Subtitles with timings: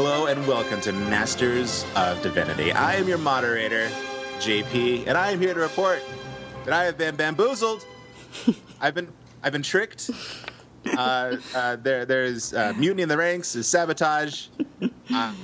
[0.00, 2.70] Hello and welcome to Masters of Divinity.
[2.70, 3.88] I am your moderator,
[4.38, 6.04] JP, and I am here to report
[6.64, 7.84] that I have been bamboozled.
[8.80, 9.12] I've been
[9.42, 10.08] I've been tricked.
[10.96, 14.46] Uh, uh, there there's uh, mutiny in the ranks, there's sabotage.
[15.12, 15.34] Uh,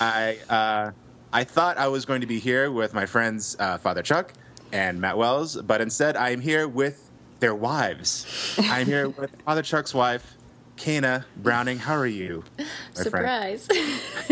[0.00, 0.92] I uh,
[1.32, 4.32] I thought I was going to be here with my friends uh, Father Chuck
[4.70, 8.54] and Matt Wells, but instead I am here with their wives.
[8.62, 10.36] I'm here with Father Chuck's wife,
[10.76, 11.78] Kana Browning.
[11.78, 12.44] How are you?
[12.92, 13.68] Surprise.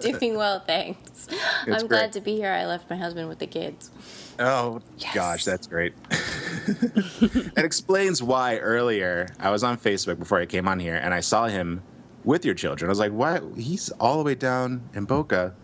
[0.00, 1.28] Doing well, thanks.
[1.66, 1.88] I'm great.
[1.88, 2.50] glad to be here.
[2.50, 3.90] I left my husband with the kids.
[4.38, 4.80] Oh
[5.12, 5.94] gosh, that's great.
[6.08, 11.20] that explains why earlier I was on Facebook before I came on here and I
[11.20, 11.82] saw him
[12.24, 12.88] with your children.
[12.88, 13.40] I was like, "Why?
[13.56, 15.54] He's all the way down in Boca.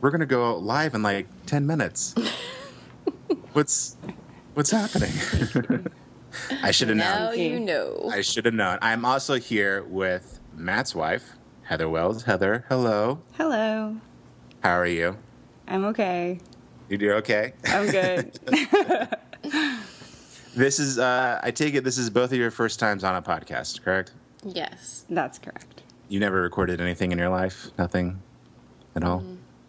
[0.00, 2.14] We're gonna go live in like ten minutes.
[3.52, 3.96] what's
[4.54, 5.86] what's happening?"
[6.62, 7.38] I should have Now known.
[7.38, 8.10] you know.
[8.12, 8.78] I should have known.
[8.82, 12.24] I'm also here with Matt's wife, Heather Wells.
[12.24, 13.20] Heather, hello.
[13.36, 13.96] Hello.
[14.62, 15.16] How are you?
[15.66, 16.40] I'm okay.
[16.88, 17.52] You do okay?
[17.66, 18.38] I'm good.
[20.54, 23.22] This is, uh, I take it, this is both of your first times on a
[23.22, 24.10] podcast, correct?
[24.44, 25.04] Yes.
[25.08, 25.82] That's correct.
[26.08, 27.68] You never recorded anything in your life?
[27.78, 28.20] Nothing
[28.96, 29.22] at all?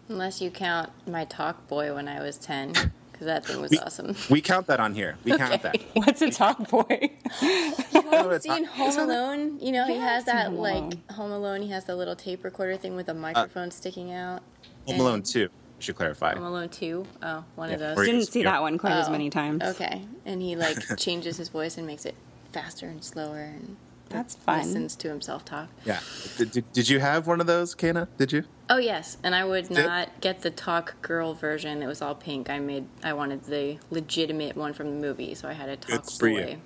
[0.07, 2.73] Unless you count my talk boy when I was 10,
[3.19, 4.15] because that thing was We- awesome.
[4.29, 5.17] We count that on here.
[5.25, 5.75] We count that.
[5.93, 6.85] What's a talk boy?
[7.41, 9.59] it's Seen not- Home Alone?
[9.59, 12.77] You know, he has that, Home like, Home Alone, he has the little tape recorder
[12.77, 14.41] thing with a uh, microphone sticking out.
[14.87, 16.33] Home Alone 2, we should clarify.
[16.33, 17.05] Home Alone 2?
[17.21, 17.97] Oh, one of those.
[17.97, 18.51] where Didn't see yeah.
[18.51, 19.63] that one quite as Oh, many times.
[19.63, 20.01] Okay.
[20.25, 22.15] And he, like, changes his voice and makes it
[22.53, 23.75] faster and slower and
[24.09, 24.59] That's fun.
[24.59, 25.69] listens to himself talk.
[25.85, 25.99] Yeah.
[26.37, 28.07] Did, did, did you have one of those, Kana?
[28.17, 28.43] Did you?
[28.69, 31.81] Oh yes, and I would Did- not get the talk girl version.
[31.83, 32.49] It was all pink.
[32.49, 32.85] I made.
[33.03, 36.29] I wanted the legitimate one from the movie, so I had a talk Good for
[36.29, 36.49] boy.
[36.51, 36.61] you.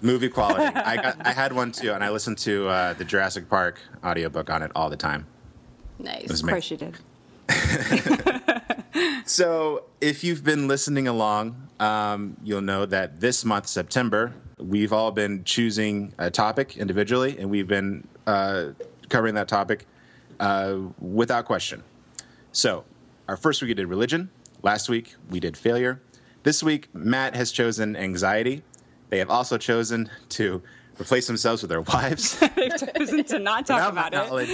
[0.00, 0.62] Movie quality.
[0.76, 4.50] I got, I had one too, and I listened to uh, the Jurassic Park audiobook
[4.50, 5.26] on it all the time.
[5.98, 6.40] Nice.
[6.42, 6.96] Of course you did.
[9.26, 15.10] So, if you've been listening along, um, you'll know that this month, September, we've all
[15.10, 18.68] been choosing a topic individually, and we've been uh,
[19.08, 19.86] covering that topic
[20.40, 21.82] uh, without question.
[22.52, 22.84] So,
[23.28, 24.30] our first week we did religion.
[24.62, 26.00] Last week we did failure.
[26.42, 28.62] This week, Matt has chosen anxiety.
[29.10, 30.62] They have also chosen to
[31.00, 32.38] replace themselves with their wives.
[32.56, 34.50] They've chosen to not talk without my about it.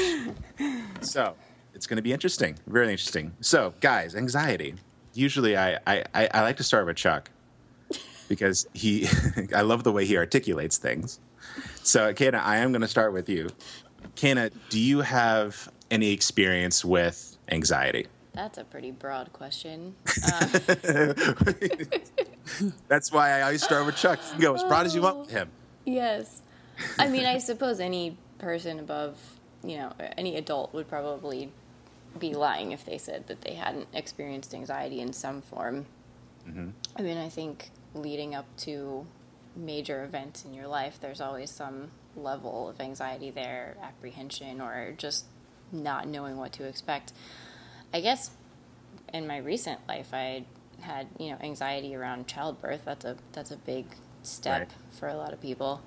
[0.56, 0.74] knowledge.
[1.02, 1.34] So
[1.74, 3.32] it's going to be interesting, very interesting.
[3.40, 4.74] So, guys, anxiety.
[5.12, 7.30] Usually, I I, I, I like to start with Chuck
[8.28, 9.08] because he,
[9.54, 11.20] I love the way he articulates things.
[11.82, 13.50] So, Kana, I am going to start with you.
[14.16, 18.06] Kana, do you have any experience with anxiety?
[18.32, 19.94] That's a pretty broad question.
[22.88, 24.18] That's why I always start with Chuck.
[24.34, 25.48] You go as broad as you want with him.
[25.52, 26.42] Oh, yes.
[26.98, 29.16] I mean, I suppose any person above,
[29.62, 31.52] you know, any adult would probably
[32.18, 35.86] be lying if they said that they hadn't experienced anxiety in some form.
[36.48, 36.70] Mm-hmm.
[36.96, 39.06] I mean, I think leading up to
[39.56, 45.26] major events in your life, there's always some level of anxiety there, apprehension, or just
[45.72, 47.12] not knowing what to expect.
[47.92, 48.30] I guess
[49.12, 50.44] in my recent life, I
[50.80, 52.82] had you know anxiety around childbirth.
[52.84, 53.86] That's a that's a big
[54.22, 54.68] step Right.
[54.98, 55.82] for a lot of people.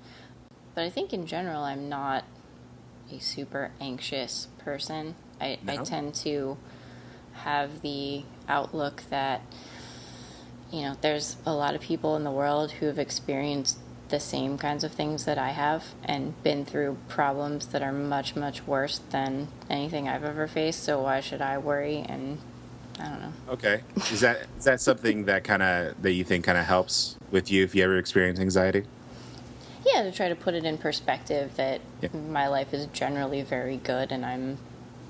[0.75, 2.24] But I think in general, I'm not
[3.12, 5.16] a super anxious person.
[5.39, 6.57] I, I tend to
[7.34, 9.41] have the outlook that
[10.72, 13.80] you know there's a lot of people in the world who have experienced
[14.10, 18.36] the same kinds of things that I have and been through problems that are much
[18.36, 22.40] much worse than anything I've ever faced so why should I worry and
[23.00, 23.82] I don't know Okay.
[24.12, 27.52] Is that is that something that kind of that you think kind of helps with
[27.52, 28.84] you if you ever experience anxiety?
[29.86, 32.10] yeah to try to put it in perspective that Yeah.
[32.14, 34.58] my life is generally very good and I'm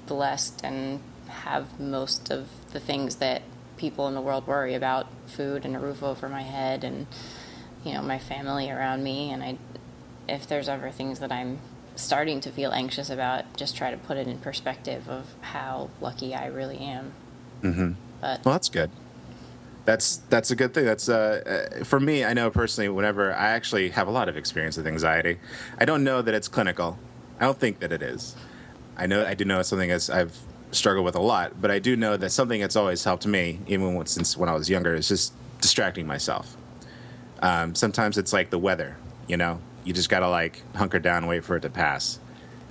[0.07, 3.41] blessed and have most of the things that
[3.77, 7.07] people in the world worry about food and a roof over my head and
[7.83, 9.57] you know my family around me and I
[10.27, 11.59] if there's ever things that I'm
[11.95, 16.35] starting to feel anxious about just try to put it in perspective of how lucky
[16.35, 17.13] I really am
[17.61, 17.91] mm-hmm.
[18.21, 18.91] but Well, that's good.
[19.85, 20.83] That's that's a good thing.
[20.83, 22.25] That's uh, uh, for me.
[22.25, 22.89] I know personally.
[22.89, 25.39] Whenever I actually have a lot of experience with anxiety,
[25.79, 26.99] I don't know that it's clinical.
[27.39, 28.35] I don't think that it is.
[28.97, 30.37] I know I do know it's something as I've
[30.71, 33.95] struggled with a lot, but I do know that something that's always helped me, even
[33.95, 36.57] when, since when I was younger, is just distracting myself.
[37.41, 38.97] Um, sometimes it's like the weather.
[39.27, 42.19] You know, you just gotta like hunker down, and wait for it to pass.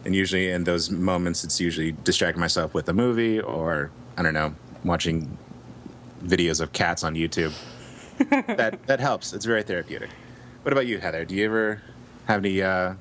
[0.04, 4.34] And usually in those moments, it's usually distracting myself with a movie or I don't
[4.34, 4.54] know,
[4.84, 5.37] watching
[6.22, 7.52] videos of cats on YouTube.
[8.56, 9.32] that that helps.
[9.32, 10.10] It's very therapeutic.
[10.62, 11.25] What about you, Heather?
[11.25, 11.82] Do you ever
[12.26, 12.94] have any uh,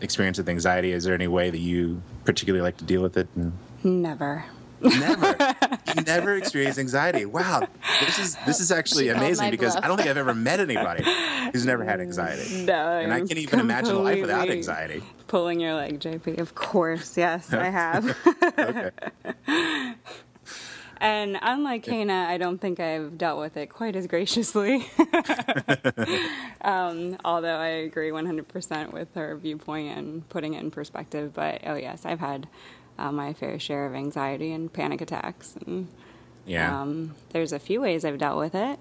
[0.00, 0.92] experience with anxiety?
[0.92, 3.28] Is there any way that you particularly like to deal with it?
[3.34, 3.52] And
[3.82, 4.44] Never.
[4.82, 5.36] Never.
[5.96, 7.26] you never experienced anxiety.
[7.26, 7.68] Wow.
[8.00, 9.84] This is this is actually She amazing because bluff.
[9.84, 11.04] I don't think I've ever met anybody
[11.52, 12.64] who's never had anxiety.
[12.64, 15.02] No, And I can't even imagine life without anxiety.
[15.26, 16.38] Pulling your leg, JP.
[16.38, 18.16] Of course, yes, I have.
[18.58, 18.90] Okay.
[21.00, 24.86] and unlike Kana, I don't think I've dealt with it quite as graciously.
[26.62, 31.32] um, although I agree 100% with her viewpoint and putting it in perspective.
[31.34, 32.48] But oh, yes, I've had
[33.00, 35.56] uh, my fair share of anxiety and panic attacks.
[35.66, 35.88] And
[36.46, 36.80] Yeah.
[36.80, 38.78] um, there's a few ways I've dealt with it.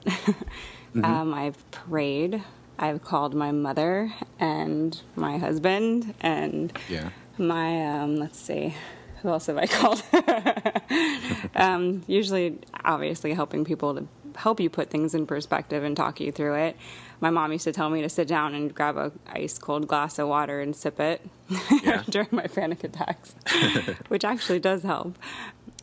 [1.04, 2.44] um, I've prayed.
[2.78, 7.10] I've called my mother and my husband and yeah.
[7.38, 8.74] my um, let's see,
[9.22, 10.02] who else have I called?
[11.56, 16.32] um, usually, obviously, helping people to help you put things in perspective and talk you
[16.32, 16.78] through it.
[17.22, 20.20] My mom used to tell me to sit down and grab a ice cold glass
[20.20, 21.22] of water and sip it
[21.84, 22.04] Yeah.
[22.10, 23.36] during my panic attacks,
[24.08, 25.18] which actually does help.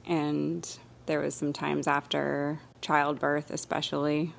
[0.07, 0.67] And
[1.07, 4.33] there was some times after childbirth, especially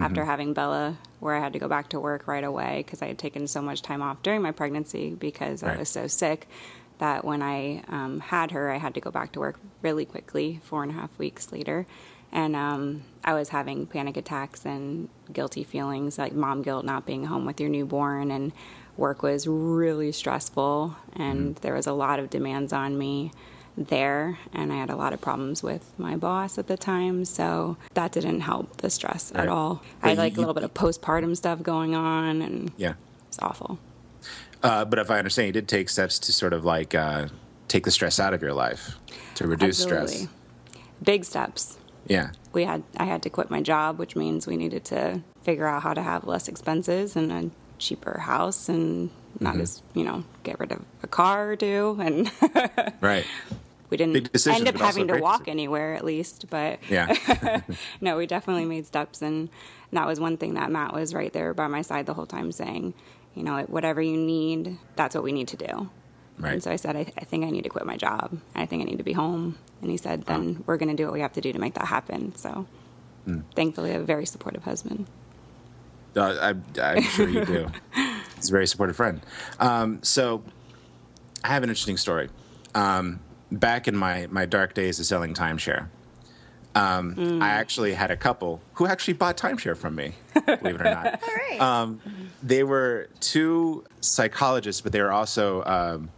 [0.00, 3.06] after having Bella, where I had to go back to work right away because I
[3.06, 6.48] had taken so much time off during my pregnancy because I was so sick
[6.98, 10.60] that when I um, had her, I had to go back to work really quickly,
[10.64, 11.86] four and a half weeks later.
[12.34, 17.24] And um, I was having panic attacks and guilty feelings, like mom guilt, not being
[17.26, 18.30] home with your newborn.
[18.32, 18.52] And
[18.96, 23.30] work was really stressful, and there was a lot of demands on me
[23.76, 24.36] there.
[24.52, 28.10] And I had a lot of problems with my boss at the time, so that
[28.12, 29.44] didn't help the stress Right.
[29.44, 29.82] at all.
[30.00, 32.94] But I had you- like a little bit of postpartum stuff going on, and Yeah.
[33.28, 33.78] it's awful.
[34.62, 37.28] Uh, but if I understand, you did take steps to sort of like uh,
[37.68, 38.96] take the stress out of your life
[39.36, 40.02] to reduce stress.
[40.12, 40.28] Absolutely.
[41.02, 41.76] Big steps.
[42.06, 42.30] Yeah.
[42.52, 45.82] we had I had to quit my job, which means we needed to figure out
[45.82, 49.44] how to have less expenses and a cheaper house and Mm-hmm.
[49.46, 52.30] not just you know get rid of a car or two and
[53.00, 53.26] Right.
[53.90, 55.48] we didn't decisions, end up having to walk decisions.
[55.54, 57.60] anywhere at least but Yeah.
[58.00, 59.48] no we definitely made steps and
[59.92, 62.52] that was one thing that matt was right there by my side the whole time
[62.52, 62.94] saying
[63.34, 65.90] you know whatever you need that's what we need to do
[66.38, 66.54] Right.
[66.54, 68.82] and so i said I, I think i need to quit my job i think
[68.82, 71.20] i need to be home and he said then we're going to do what we
[71.20, 72.66] have to do to make that happen so
[73.24, 73.40] Hmm.
[73.54, 75.06] thankfully a very supportive husband
[76.16, 77.66] Uh, I, I'm sure you do.
[78.36, 79.20] He's a very supportive friend.
[79.58, 80.42] Um, so,
[81.42, 82.28] I have an interesting story.
[82.74, 83.18] Um,
[83.50, 85.88] back in my, my dark days of selling timeshare,
[86.76, 90.84] um, I actually had a couple who actually bought timeshare from me, believe it or
[90.84, 91.06] not.
[91.22, 91.60] All right.
[91.60, 92.00] Um,
[92.42, 96.10] they were two psychologists, but they were also um,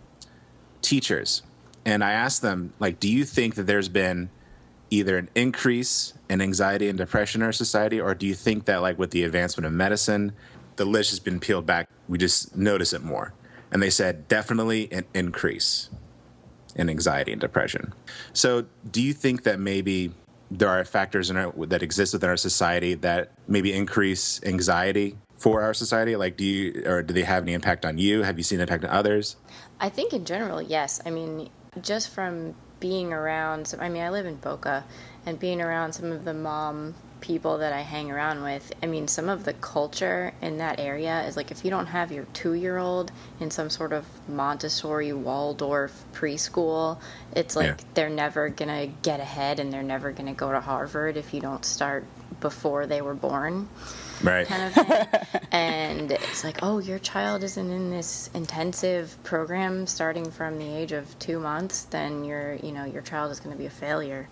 [0.87, 1.43] teachers.
[1.85, 4.31] And I asked them, like, do you think that there's been
[4.91, 8.83] either an increase in anxiety and depression in our society, or do you think that,
[8.83, 10.33] like, with the advancement of medicine,
[10.77, 11.89] the list has been peeled back?
[12.09, 13.35] We just notice it more.
[13.73, 15.91] And they said, definitely an increase
[16.77, 17.93] in anxiety and depression.
[18.33, 20.13] So, do you think that maybe
[20.51, 25.63] there are factors in our, that exist within our society that maybe increase anxiety for
[25.63, 26.15] our society?
[26.17, 28.23] Like, do you or do they have any impact on you?
[28.23, 29.37] Have you seen impact on others?
[29.81, 31.01] I think in general, yes.
[31.05, 31.51] I mean,
[31.81, 34.85] just from being around, some, I mean, I live in Boca,
[35.25, 39.09] and being around some of the mom people that I hang around with, I mean,
[39.09, 42.53] some of the culture in that area is like if you don't have your two
[42.53, 46.99] year old in some sort of Montessori Waldorf preschool,
[47.35, 47.87] it's like Yeah.
[47.95, 51.33] they're never going to get ahead and they're never going to go to Harvard if
[51.35, 52.05] you don't start
[52.41, 53.69] before they were born
[54.27, 54.47] Right.
[54.47, 55.41] kind of thing.
[55.53, 60.93] and it's like, oh, your child isn't in this intensive program starting from the age
[60.93, 64.29] of two months, then your, you know, your child is going to be a failure.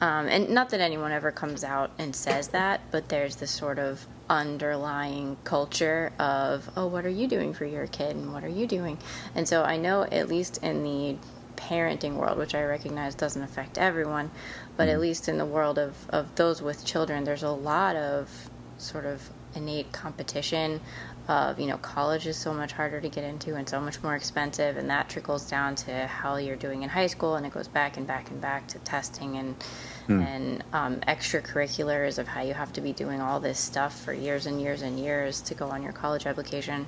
[0.00, 3.78] Um, and not that anyone ever comes out and says that, but there's this sort
[3.78, 8.48] of underlying culture of, oh, what are you doing for your kid and what are
[8.48, 8.98] you doing?
[9.34, 11.16] And so I know, at least in the
[11.56, 14.30] parenting world, which I recognize doesn't affect everyone,
[14.76, 18.50] but at least in the world of, of those with children, there's a lot of
[18.78, 19.22] sort of
[19.54, 20.80] innate competition
[21.28, 24.14] of you know college is so much harder to get into and so much more
[24.14, 27.66] expensive and that trickles down to how you're doing in high school and it goes
[27.66, 29.54] back and back and back to testing and
[30.08, 34.46] and um, extracurriculars of how you have to be doing all this stuff for years
[34.46, 36.86] and years and years to go on your college application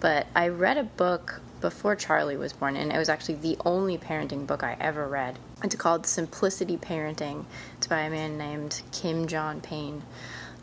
[0.00, 3.98] but I read a book before Charlie was born, and it was actually the only
[3.98, 5.38] parenting book I ever read.
[5.62, 7.44] It's called Simplicity Parenting.
[7.76, 10.02] It's by a man named Kim John Payne.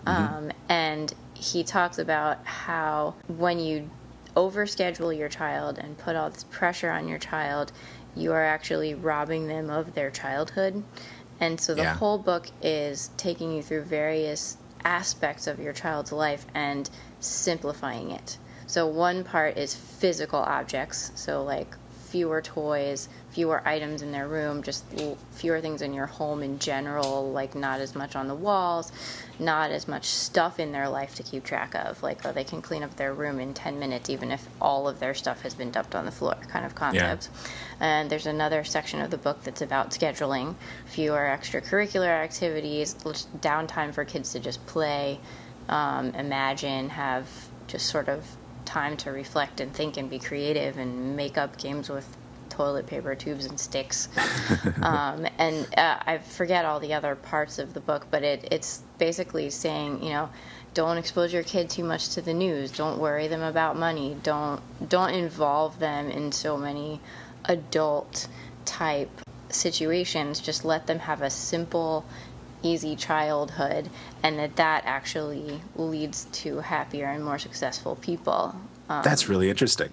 [0.08, 3.90] Um, and he talks about how when you
[4.36, 7.72] overschedule your child and put all this pressure on your child,
[8.16, 10.84] you are actually robbing them of their childhood.
[11.40, 11.94] And so the Yeah.
[11.94, 18.38] whole book is taking you through various aspects of your child's life and simplifying it.
[18.68, 21.76] So one part is physical objects, so like
[22.10, 24.86] fewer toys, fewer items in their room, just
[25.32, 28.92] fewer things in your home in general, like not as much on the walls,
[29.40, 32.02] not as much stuff in their life to keep track of.
[32.02, 35.00] Like, oh, they can clean up their room in 10 minutes, even if all of
[35.00, 37.30] their stuff has been dumped on the floor, kind of concept.
[37.32, 37.48] Yeah.
[37.80, 44.06] And there's another section of the book that's about scheduling, fewer extracurricular activities, downtime for
[44.06, 45.20] kids to just play,
[45.70, 47.28] um, imagine, have
[47.68, 48.26] just sort of
[48.66, 52.18] time to reflect and think and be creative and make up games with
[52.58, 54.10] toilet paper tubes and sticks.
[54.82, 58.82] um, and uh, I forget all the other parts of the book, but it, it's
[58.98, 60.30] basically saying, you know,
[60.74, 62.72] don't expose your kid too much to the news.
[62.72, 64.18] Don't worry them about money.
[64.24, 67.00] Don't don't involve them in so many
[67.46, 68.28] adult
[68.66, 69.10] type
[69.50, 70.40] situations.
[70.40, 72.06] Just let them have a simple
[72.64, 73.88] easy childhood
[74.24, 78.56] and that that actually leads to happier and more successful people.
[78.90, 79.90] Um, That's really interesting.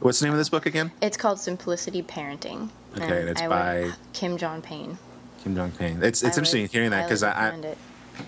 [0.00, 0.92] What's the name of this book again?
[1.00, 2.70] It's called Simplicity Parenting.
[2.96, 4.98] Okay, and, it's I by Kim John Payne.
[5.42, 6.02] Kim John Payne.
[6.02, 7.74] It's it's I interesting would, hearing that because I, I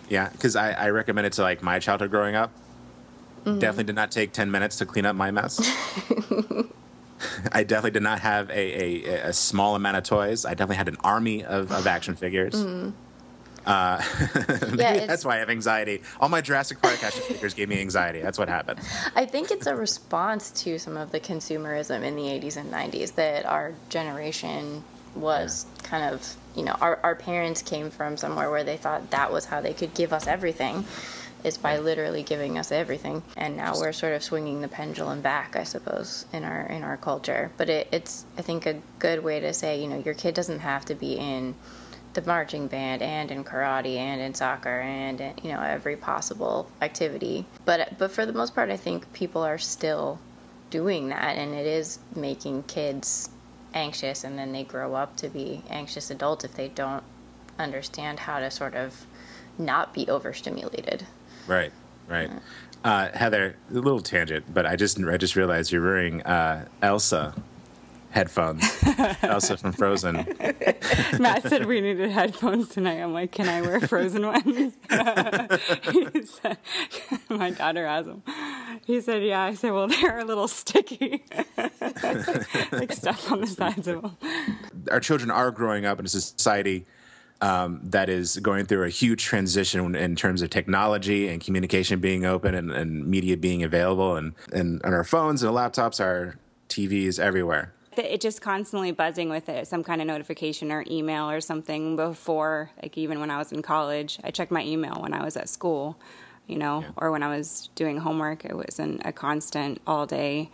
[0.09, 2.51] yeah because I, I recommend it to like my childhood growing up.
[3.45, 3.59] Mm-hmm.
[3.59, 5.61] Definitely did not take ten minutes to clean up my mess.
[7.53, 10.45] I definitely did not have a, a, a, small amount of toys.
[10.45, 12.55] I definitely had an army of, of action figures.
[12.55, 12.91] Mm-hmm.
[13.67, 14.01] Uh,
[14.77, 16.03] yeah, that's why I have anxiety.
[16.21, 18.21] All my Jurassic Park action figures gave me anxiety.
[18.21, 18.81] That's what happened.
[19.15, 23.15] I think it's a response to some of the consumerism in the 80s and 90s
[23.17, 24.85] that our generation
[25.17, 25.89] was yeah.
[25.89, 29.47] kind of, you know, our, our parents came from somewhere where they thought that was
[29.47, 30.85] how they could give us everything
[31.45, 35.55] is by literally giving us everything and now we're sort of swinging the pendulum back
[35.55, 39.39] i suppose in our in our culture but it, it's i think a good way
[39.39, 41.55] to say you know your kid doesn't have to be in
[42.17, 46.69] the marching band and in karate and in soccer and in, you know every possible
[46.83, 47.47] activity.
[47.65, 50.19] But but for the most part i think people are still
[50.71, 53.31] doing that and it is making kids
[53.75, 57.05] anxious and then they grow up to be anxious adults if they don't
[57.59, 59.07] understand how to sort of
[59.59, 61.07] not be overstimulated.
[61.47, 61.73] Right
[62.09, 62.31] right.
[62.85, 67.35] Uh, heather a little tangent but i just i just realized you're wearing uh, elsa
[68.17, 68.65] headphones.
[69.23, 70.15] Elsa from Frozen.
[71.19, 73.03] Matt said we needed headphones tonight.
[73.03, 74.73] I'm like, can I wear Frozen ones?
[76.31, 76.57] said,
[77.29, 78.23] my daughter has them.
[78.87, 79.43] He said, yeah.
[79.43, 81.25] I said, well, they're a little sticky.
[82.73, 84.17] like stuff on the sides of them.
[84.91, 86.87] Our children are growing up in a society
[87.43, 92.25] um, that is going through a huge transition in terms of technology and communication being
[92.25, 96.39] open and, and media being available and, and, and our phones and laptops, our
[96.71, 97.75] TVs everywhere
[98.05, 102.71] it just constantly buzzing with it, some kind of notification or email or something before,
[102.83, 105.49] like even when I was in college, I checked my email when I was at
[105.49, 105.99] school,
[106.47, 106.91] you know, yeah.
[106.97, 108.45] or when I was doing homework.
[108.45, 110.51] It wasn't a constant all day,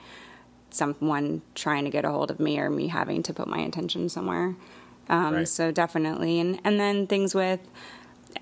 [0.71, 4.09] someone trying to get a hold of me or me having to put my attention
[4.09, 4.55] somewhere.
[5.09, 5.49] Um, right.
[5.49, 7.61] So definitely, and and then things with,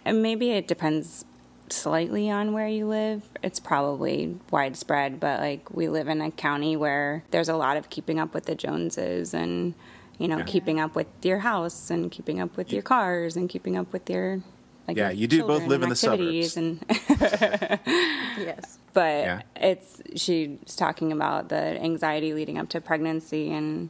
[0.04, 1.24] maybe it depends
[1.72, 3.22] slightly on where you live.
[3.42, 7.90] It's probably widespread, but like we live in a county where there's a lot of
[7.90, 9.74] keeping up with the Joneses and
[10.18, 10.44] you know, yeah.
[10.44, 14.10] keeping up with your house and keeping up with your cars and keeping up with
[14.10, 14.42] your
[14.86, 16.56] like Yeah, you do both live in the suburbs.
[16.56, 18.78] And yes.
[18.92, 19.42] But yeah.
[19.56, 23.88] it's she's talking about the anxiety leading up to pregnancy and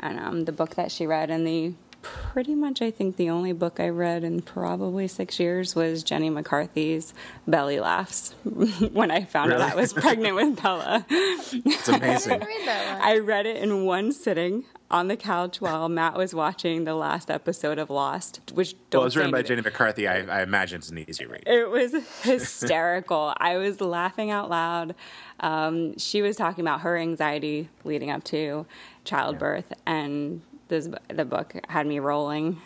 [0.00, 1.72] and um, the book that she read and the
[2.02, 6.30] pretty much, I think, the only book I read in probably six years was Jenny
[6.30, 7.14] McCarthy's
[7.46, 8.34] Belly Laughs
[8.92, 9.62] when I found really?
[9.62, 11.04] out I was pregnant with Bella.
[11.08, 12.42] It's amazing.
[12.42, 16.84] I, read I read it in one sitting on the couch while Matt was watching
[16.84, 20.08] the last episode of Lost, which well, it was written by Jenny McCarthy.
[20.08, 21.44] I, I, imagine it's an easy read.
[21.46, 23.32] It was hysterical.
[23.38, 24.96] I was laughing out loud.
[25.38, 28.66] Um, she was talking about her anxiety leading up to
[29.04, 29.92] childbirth, yeah.
[29.94, 32.60] and this the book had me rolling.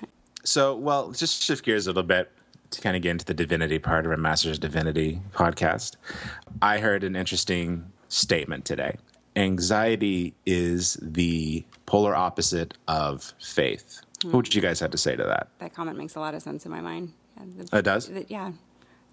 [0.44, 2.30] So, well, just shift gears a little bit
[2.70, 5.96] to kind of get into the divinity part of our Masters Divinity podcast.
[6.62, 8.96] I heard an interesting statement today.
[9.36, 14.00] Anxiety is the polar opposite of faith.
[14.20, 14.32] Mm.
[14.32, 15.48] What did you guys have to say to that?
[15.58, 17.12] That comment makes a lot of sense in my mind.
[17.72, 18.10] it does?
[18.28, 18.52] yeah.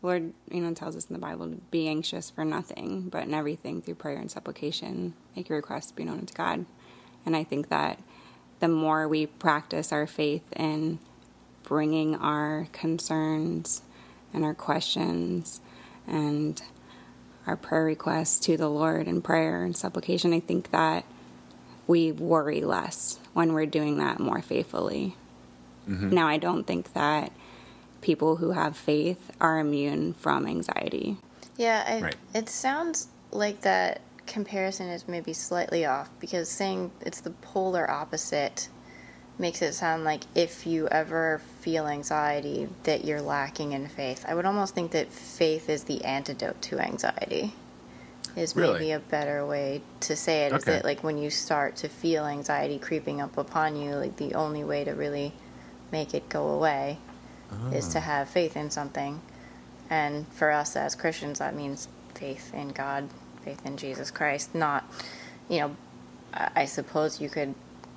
[0.02, 3.24] The Lord, you know, tells us in the Bible to be anxious for nothing, but
[3.24, 6.66] in everything through prayer and supplication, make your requests be known unto God.
[7.26, 8.00] And I think that
[8.62, 11.00] the more we practice our faith in
[11.64, 13.82] bringing our concerns
[14.34, 15.60] and our questions
[16.08, 16.62] and
[17.48, 21.06] our prayer requests to the Lord in prayer and supplication, I think that
[21.88, 25.16] we worry less when we're doing that more faithfully.
[25.90, 26.12] Mm-hmm.
[26.12, 27.32] Now, I don't think that
[28.02, 31.18] people who have faith are immune from anxiety.
[31.58, 32.16] Yeah, I, right.
[32.36, 34.02] it sounds like that
[34.32, 38.70] comparison is maybe slightly off because saying it's the polar opposite
[39.38, 44.24] makes it sound like if you ever feel anxiety that you're lacking in faith.
[44.28, 47.54] I would almost think that faith is the antidote to anxiety.
[48.36, 48.74] Is Really?
[48.74, 50.54] maybe a better way to say it.
[50.54, 50.74] Is Okay.
[50.74, 54.64] that like when you start to feel anxiety creeping up upon you, like the only
[54.64, 55.34] way to really
[55.92, 56.98] make it go away
[57.74, 58.02] is to ah.
[58.02, 59.22] have faith in something.
[59.90, 63.10] And for us as Christians, that means faith in God,
[63.44, 64.56] faith in Jesus Christ.
[64.56, 64.84] Not,
[65.50, 65.76] you know,
[66.34, 67.54] I suppose you could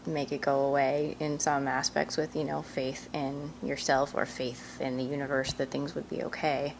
[0.07, 4.81] make it go away in some aspects with, you know, faith in yourself or faith
[4.81, 6.75] in the universe that things would be okay.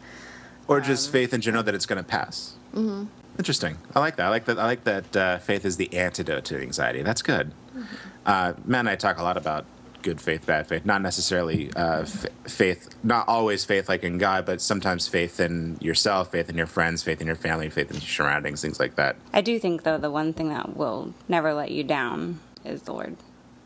[0.67, 2.53] or Um, just faith in general that it's going to pass.
[2.73, 3.05] Mm-hmm.
[3.37, 3.77] Interesting.
[3.95, 4.27] I like that.
[4.27, 4.59] I like that.
[4.59, 5.15] I like that.
[5.15, 7.01] Uh, faith is the antidote to anxiety.
[7.01, 7.51] That's good.
[7.75, 7.95] Mm-hmm.
[8.25, 9.65] Uh, Matt and I talk a lot about
[10.05, 10.85] good faith, bad faith.
[10.85, 12.89] Not necessarily uh, f- faith.
[13.03, 17.01] Not always faith like in God, but sometimes faith in yourself, faith in your friends,
[17.03, 19.15] faith in your family, faith in your surroundings, things like that.
[19.33, 22.93] I do think, though, the one thing that will never let you down is the
[22.93, 23.17] Lord.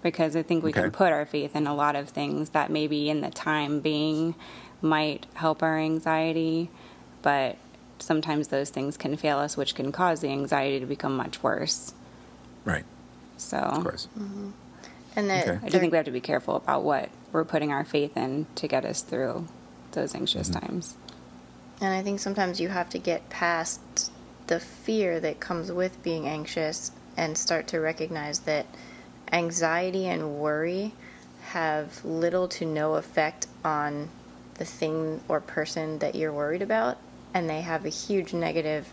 [0.01, 0.84] Because I think we Okay.
[0.84, 4.34] can put our faith in a lot of things that maybe in the time being
[4.81, 6.69] might help our anxiety,
[7.22, 7.58] but
[8.00, 11.93] sometimes those things can fail us, which can cause the anxiety to become much worse.
[12.63, 12.86] Right.
[13.36, 14.08] So Of course.
[15.19, 15.59] And that Okay.
[15.65, 18.45] I do think we have to be careful about what we're putting our faith in
[18.55, 19.47] to get us through
[19.91, 20.65] those anxious mm-hmm.
[20.65, 20.95] times.
[21.81, 23.81] And I think sometimes you have to get past
[24.47, 28.65] the fear that comes with being anxious and start to recognize that
[29.33, 30.93] anxiety and worry
[31.49, 34.07] have little to no effect on
[34.53, 36.97] the thing or person that you're worried about,
[37.33, 38.88] and they have a huge negative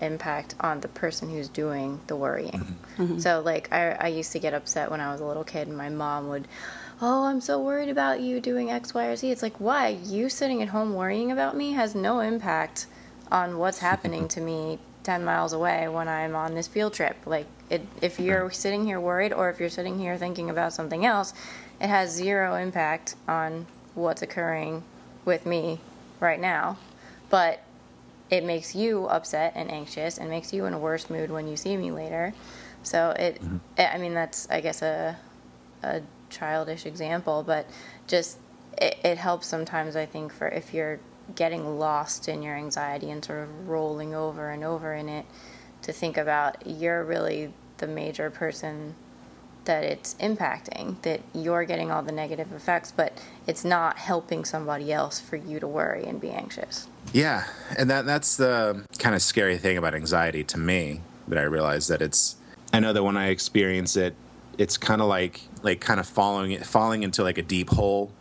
[0.00, 2.52] impact on the person who's doing the worrying.
[2.52, 3.02] Mm-hmm.
[3.02, 3.18] Mm-hmm.
[3.18, 5.76] So, like, I, I used to get upset when I was a little kid, and
[5.76, 6.48] my mom would,
[7.00, 9.30] Oh, I'm so worried about you doing X, Y, or Z.
[9.30, 9.98] It's like, why?
[10.04, 12.86] You sitting at home worrying about me has no impact
[13.30, 17.16] on what's happening to me 10 miles away when I'm on this field trip.
[17.24, 21.06] Like, it, if you're sitting here worried or if you're sitting here thinking about something
[21.06, 21.34] else,
[21.80, 24.82] it has zero impact on what's occurring
[25.24, 25.80] with me
[26.18, 26.78] right now.
[27.30, 27.62] But
[28.30, 31.56] it makes you upset and anxious and makes you in a worse mood when you
[31.56, 32.34] see me later.
[32.82, 33.56] So it, mm-hmm.
[33.78, 35.16] I mean, that's I guess a
[35.82, 37.66] a childish example, but
[38.06, 38.38] just
[38.80, 39.96] it, it helps sometimes.
[39.96, 41.00] I think for if you're
[41.34, 45.26] getting lost in your anxiety and sort of rolling over and over in it,
[45.82, 48.94] to think about you're really the major person
[49.64, 53.12] that it's impacting, that you're getting all the negative effects, but
[53.46, 56.88] it's not helping somebody else for you to worry and be anxious.
[57.12, 57.44] Yeah,
[57.76, 61.88] and that that's the kind of scary thing about anxiety to me that I realize
[61.88, 62.36] that it's
[62.72, 64.14] I know that when I experience it
[64.58, 68.12] it's kind of like like kind of falling falling into like a deep hole.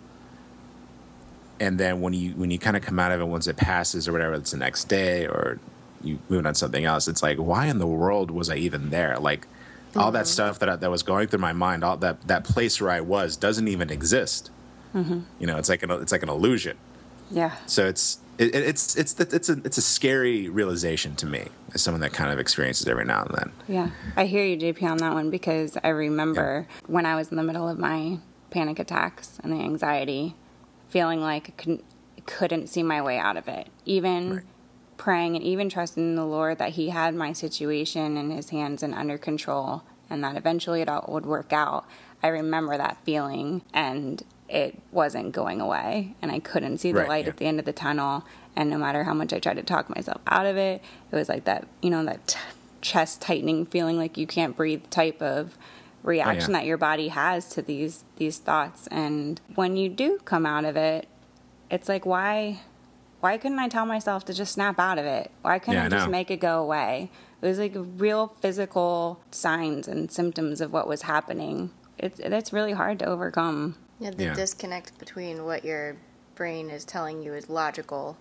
[1.60, 4.08] And then when you when you kind of come out of it once it passes
[4.08, 5.60] or whatever it's the next day or
[6.04, 8.92] you move on to something else it's like why in the world was I even
[8.92, 9.18] there?
[9.20, 9.48] Like
[9.96, 10.28] all that mm-hmm.
[10.28, 13.02] stuff that I, that was going through my mind all that that place where I
[13.02, 14.52] was doesn't even exist.
[14.94, 15.22] Mm-hmm.
[15.40, 16.78] You know it's like an it's like an illusion.
[17.30, 17.58] Yeah.
[17.66, 21.82] so it's it, it- it's it's it's a it's a scary realization to me as
[21.82, 23.52] someone that kind of experiences every now and then.
[23.68, 27.38] Yeah, I hear you, JP, on that one because I remember when I was in
[27.38, 28.20] the middle of my
[28.50, 30.36] panic attacks and the anxiety,
[30.90, 31.84] feeling like I couldn't,
[32.26, 33.68] couldn't see my way out of it.
[33.86, 34.44] Even Right.
[34.98, 38.84] praying and even trusting in the Lord that He had my situation in His hands
[38.84, 41.86] and under control and that eventually it all would work out.
[42.24, 47.10] I remember that feeling and it wasn't going away and I couldn't see the Right,
[47.10, 47.30] light yeah.
[47.32, 48.24] at the end of the tunnel
[48.56, 50.82] and no matter how much I tried to talk myself out of it,
[51.12, 52.40] it was like that, you know, that t-
[52.82, 55.58] chest tightening feeling like you can't breathe type of
[56.04, 60.46] reaction oh, that your body has to these these thoughts and when you do come
[60.46, 61.08] out of it,
[61.70, 62.62] it's like why
[63.20, 65.32] why couldn't I tell myself to just snap out of it?
[65.42, 66.12] Why couldn't Yeah, I just know.
[66.12, 67.10] make it go away?
[67.42, 71.72] It was like real physical signs and symptoms of what was happening.
[71.98, 73.76] It's it's really hard to overcome.
[74.00, 74.34] Yeah, the Yeah.
[74.34, 75.98] disconnect between what your
[76.36, 78.18] brain is telling you is logical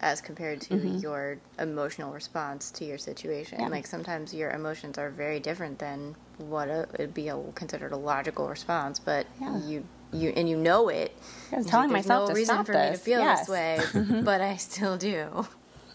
[0.00, 0.98] as compared to mm-hmm.
[0.98, 3.60] your emotional response to your situation.
[3.60, 3.68] Yeah.
[3.68, 7.96] Like sometimes your emotions are very different than what a, would be a, considered a
[7.96, 9.58] logical response, but Yeah.
[9.64, 11.16] you you and you know it.
[11.52, 13.20] I was It's telling like, There's myself no to reason stop for me to feel
[13.20, 13.40] Yes.
[13.40, 14.24] this way, mm-hmm.
[14.24, 15.46] but I still do.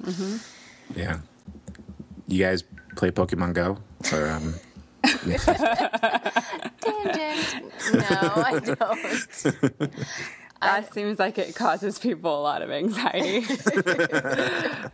[0.02, 0.38] Mm-hmm.
[1.00, 1.20] Yeah.
[2.28, 2.64] You guys
[2.96, 3.78] play Pokemon Go
[4.12, 4.56] or um,
[6.82, 7.72] Tangent.
[7.94, 9.94] No, I don't.
[10.62, 13.46] That seems like it causes people a lot of anxiety.
[13.48, 14.90] I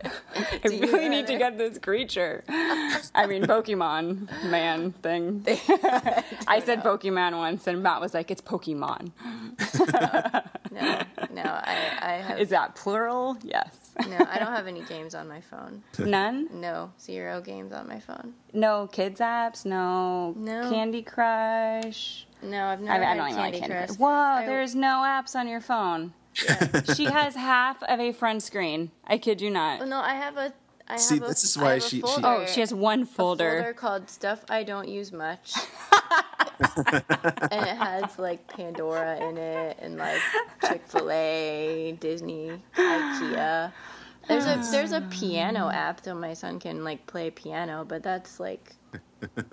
[0.64, 2.44] really need to get this creature.
[2.48, 5.42] I mean, Pokemon man thing.
[6.46, 9.12] I said Pokemon once, and Matt was like, "It's Pokemon."
[10.70, 11.02] No, no,
[11.62, 13.36] I, I I have Is that plural?
[13.42, 13.90] Yes.
[14.08, 14.16] no.
[14.28, 15.82] I don't have any games on my phone.
[15.98, 16.48] None?
[16.52, 18.34] No, zero games on my phone.
[18.52, 19.64] No kids apps?
[19.64, 20.68] No, No.
[20.70, 22.26] Candy Crush?
[22.42, 23.86] No, I've I, never I had don't even like Candy Candy Crush.
[23.88, 23.98] Crush.
[23.98, 24.08] Whoa,
[24.42, 26.12] I- there's no apps on your phone.
[26.96, 28.90] she has half of a front screen.
[29.06, 29.80] I kid you not.
[29.82, 30.52] Oh, no, I have a.
[30.88, 33.02] I See, have a, this is why have a she- she- Oh, she has one
[33.02, 33.58] a folder.
[33.62, 35.54] folder called "Stuff I Don't Use Much,"
[36.76, 40.20] and it has like Pandora in it, and like
[40.66, 43.72] Chick Fil A, Disney, IKEA.
[44.28, 48.40] There's a there's a piano app so my son can like play piano, but that's
[48.40, 48.74] like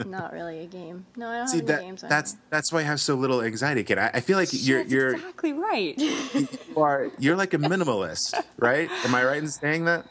[0.05, 1.05] not really a game.
[1.17, 2.15] No, I don't See have any that games on that.
[2.15, 2.41] that's here.
[2.49, 3.97] that's why I have so little anxiety, kid.
[3.97, 5.97] I, I feel like you're That's you're exactly right.
[5.99, 8.89] you are you're like a minimalist, right?
[9.05, 10.05] Am I right in saying that?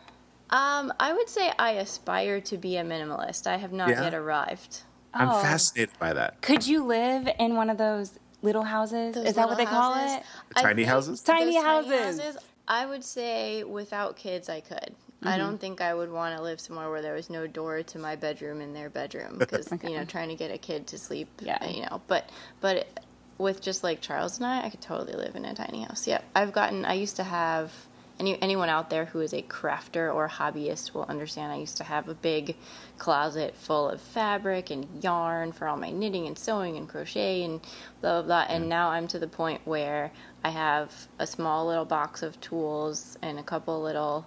[0.51, 3.47] Um, I would say I aspire to be a minimalist.
[3.47, 4.03] I have not Yeah?
[4.03, 4.83] yet arrived.
[5.15, 5.33] I'm Oh.
[5.43, 6.41] fascinated by that.
[6.43, 9.15] Could you live in one of those little houses?
[9.15, 10.17] Those Is that what they little call houses.
[10.19, 10.23] it?
[10.57, 11.21] I Tiny think houses?
[11.23, 12.37] Tiny those houses.
[12.69, 14.95] I would say without kids, I could.
[15.23, 15.39] I Mm-hmm.
[15.39, 18.17] don't think I would want to live somewhere where there was no door to my
[18.17, 21.29] bedroom in their bedroom because you know trying to get a kid to sleep.
[21.43, 21.63] Yeah.
[21.67, 22.31] You know, but
[22.63, 22.89] but
[23.37, 26.07] with just like Charles and I, I could totally live in a tiny house.
[26.07, 26.85] Yeah, I've gotten.
[26.87, 27.73] I used to have.
[28.21, 31.53] Any, anyone out there who is a crafter or hobbyist will understand.
[31.53, 32.55] I used to have a big
[32.99, 37.63] closet full of fabric and yarn for all my knitting and sewing and crochet and
[38.03, 38.55] blah blah blah.
[38.55, 40.13] And now I'm to the point where
[40.45, 44.27] I have a small little box of tools and a couple little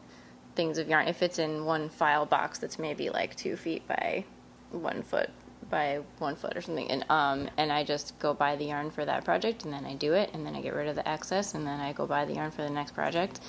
[0.55, 1.07] things of yarn.
[1.07, 4.25] It fits in one file box that's maybe like two feet by
[4.71, 5.29] one foot
[5.69, 6.89] by one foot or something.
[6.89, 9.95] And um and I just go buy the yarn for that project and then I
[9.95, 12.25] do it and then I get rid of the excess and then I go buy
[12.25, 13.39] the yarn for the next project.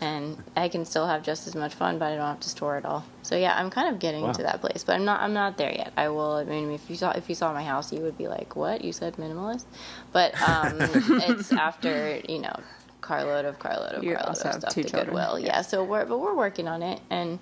[0.00, 2.76] And I can still have just as much fun, but I don't have to store
[2.76, 3.04] it all.
[3.22, 4.32] So yeah, I'm kind of getting Wow.
[4.32, 5.20] to that place, but I'm not.
[5.20, 5.92] I'm not there yet.
[5.96, 6.32] I will.
[6.34, 8.84] I mean, if you saw if you saw my house, you would be like, "What?
[8.84, 9.64] You said minimalist?"
[10.12, 12.54] But um, it's after you know,
[13.00, 15.38] carload of carload of You carload of stuff two to children, Goodwill.
[15.38, 15.62] Yeah.
[15.62, 17.38] So we're but we're working on it, and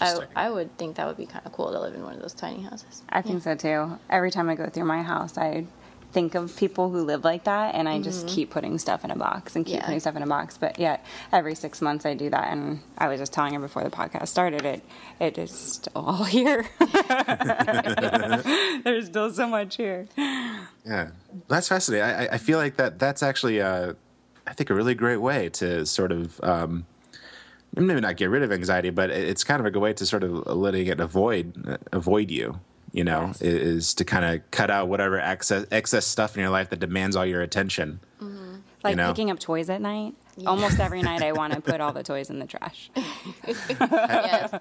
[0.00, 2.20] I I would think that would be kind of cool to live in one of
[2.20, 3.02] those tiny houses.
[3.08, 3.98] I think so too.
[4.10, 5.66] Every time I go through my house, I
[6.12, 9.16] think of people who live like that, and I just keep putting stuff in a
[9.16, 9.84] box and keep Yeah.
[9.86, 10.58] putting stuff in a box.
[10.58, 12.48] But yet, every six months, I do that.
[12.52, 14.82] And I was just telling her before the podcast started, it
[15.20, 16.66] it is still all here.
[18.84, 20.06] There's still so much here.
[20.16, 21.10] Yeah,
[21.48, 22.04] that's fascinating.
[22.06, 23.94] I, I- I feel like that that's actually, uh,
[24.46, 26.86] I think, a really great way to sort of um,
[27.76, 30.24] maybe not get rid of anxiety, but it's kind of a good way to sort
[30.24, 32.58] of letting it avoid avoid you.
[32.92, 33.42] You know, Yes.
[33.42, 37.16] is to kind of cut out whatever excess excess stuff in your life that demands
[37.16, 38.00] all your attention.
[38.20, 38.56] Mm-hmm.
[38.84, 39.08] Like know?
[39.08, 40.14] picking up toys at night.
[40.46, 42.90] Almost every night, I want to put all the toys in the trash.
[43.46, 44.52] yes,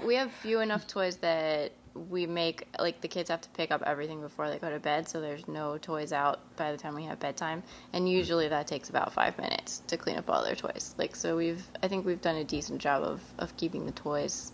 [0.00, 1.72] we, we have few enough toys that
[2.08, 5.08] we make like the kids have to pick up everything before they go to bed,
[5.08, 8.16] so there's no toys out by the time we have bedtime, and mm-hmm.
[8.16, 10.94] usually that takes about five minutes to clean up all their toys.
[10.98, 14.52] Like so, we've I think we've done a decent job of of keeping the toys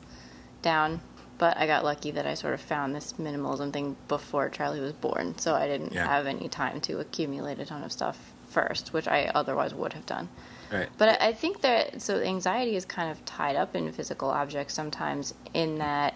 [0.62, 1.00] down.
[1.38, 4.92] But I got lucky that I sort of found this minimalism thing before Charlie was
[4.92, 6.06] born, so I didn't Yeah.
[6.06, 10.06] have any time to accumulate a ton of stuff first, which I otherwise would have
[10.06, 10.28] done.
[10.72, 10.88] Right.
[10.96, 14.74] But I I think that so anxiety is kind of tied up in physical objects
[14.74, 16.14] sometimes in that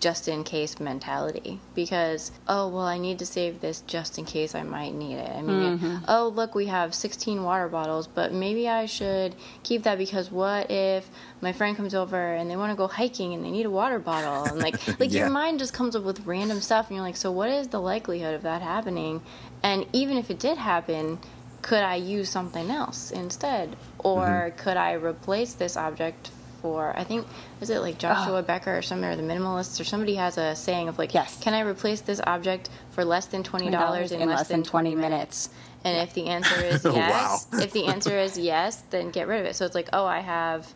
[0.00, 4.54] just in case mentality because oh well I need to save this just in case
[4.54, 5.30] I might need it.
[5.30, 9.98] I mean, oh look we have 16 water bottles, but maybe I should keep that
[9.98, 11.08] because what if
[11.40, 13.98] my friend comes over and they want to go hiking and they need a water
[13.98, 15.20] bottle and like like Yeah.
[15.20, 17.80] your mind just comes up with random stuff and you're like so what is the
[17.80, 19.20] likelihood of that happening?
[19.62, 21.18] And even if it did happen,
[21.60, 23.76] could I use something else instead?
[23.98, 24.58] Or Mm-hmm.
[24.58, 26.30] could I replace this object
[26.62, 27.26] for, I think,
[27.60, 30.88] is it like Joshua Becker or somebody, or the minimalists, or somebody has a saying
[30.88, 31.42] of like, Yes.
[31.42, 35.50] can I replace this object for less than $20, in, less, than 20 minutes?
[35.84, 36.92] And if the answer is Wow.
[36.94, 39.56] yes, if the answer is yes, then get rid of it.
[39.56, 40.72] So it's like, oh, I have,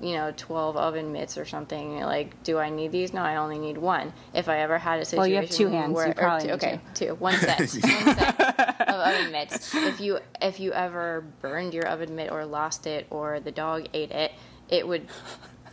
[0.00, 2.00] you know, 12 oven mitts or something.
[2.00, 3.12] Like, do I need these?
[3.14, 4.12] No, I only need one.
[4.34, 5.94] If I ever had a situation Well, you have two hands.
[5.94, 8.40] where, You or probably two, need okay, two, one set, one set
[8.88, 9.72] of oven mitts.
[9.74, 13.86] If you if you ever burned your oven mitt or lost it or the dog
[13.94, 14.32] ate it,
[14.68, 15.06] it would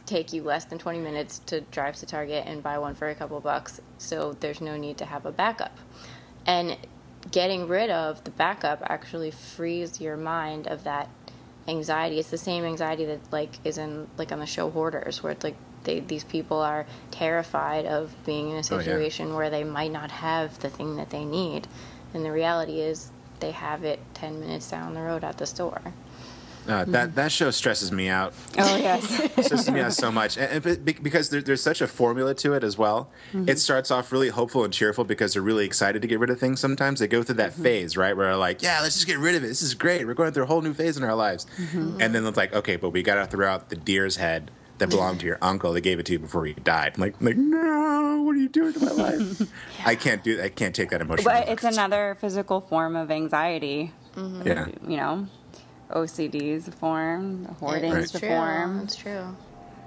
[0.05, 3.15] take you less than 20 minutes to drive to Target and buy one for a
[3.15, 3.79] couple bucks.
[3.97, 5.77] So there's no need to have a backup.
[6.45, 6.77] And
[7.31, 11.07] getting rid of the backup actually frees your mind of that
[11.67, 12.19] anxiety.
[12.19, 15.43] It's the same anxiety that like is in like on the show Hoarders where it's
[15.43, 18.83] like they, these people are terrified of being in a Oh, yeah.
[18.83, 21.67] situation where they might not have the thing that they need.
[22.13, 25.81] And the reality is they have it 10 minutes down the road at the store.
[26.67, 27.15] Uh, that mm-hmm.
[27.15, 28.33] that show stresses me out.
[28.57, 29.03] Oh yes.
[29.31, 32.53] stresses me out so much, and, and be- because there, there's such a formula to
[32.53, 33.09] it as well.
[33.33, 33.49] Mm-hmm.
[33.49, 36.39] It starts off really hopeful and cheerful because they're really excited to get rid of
[36.39, 36.59] things.
[36.59, 37.63] Sometimes they go through that mm-hmm.
[37.63, 39.47] phase, right, where they're like, "Yeah, let's just get rid of it.
[39.47, 40.05] This is great.
[40.05, 42.75] We're going through a whole new phase in our lives," and then it's like, "Okay,
[42.75, 45.73] but we got to throw out the deer's head." That belonged to your uncle.
[45.73, 46.93] They gave it to you before he died.
[46.95, 49.51] I'm like, I'm like, no, what are you doing to my life?
[49.85, 50.41] I can't do.
[50.41, 51.23] I can't take that emotion.
[51.23, 53.93] but it's another physical form of anxiety.
[54.17, 54.69] Yeah.
[54.87, 55.27] You know,
[55.93, 58.15] OCD's a form, hoarding's Right.
[58.15, 58.29] a true.
[58.29, 58.79] form.
[58.79, 59.35] That's true.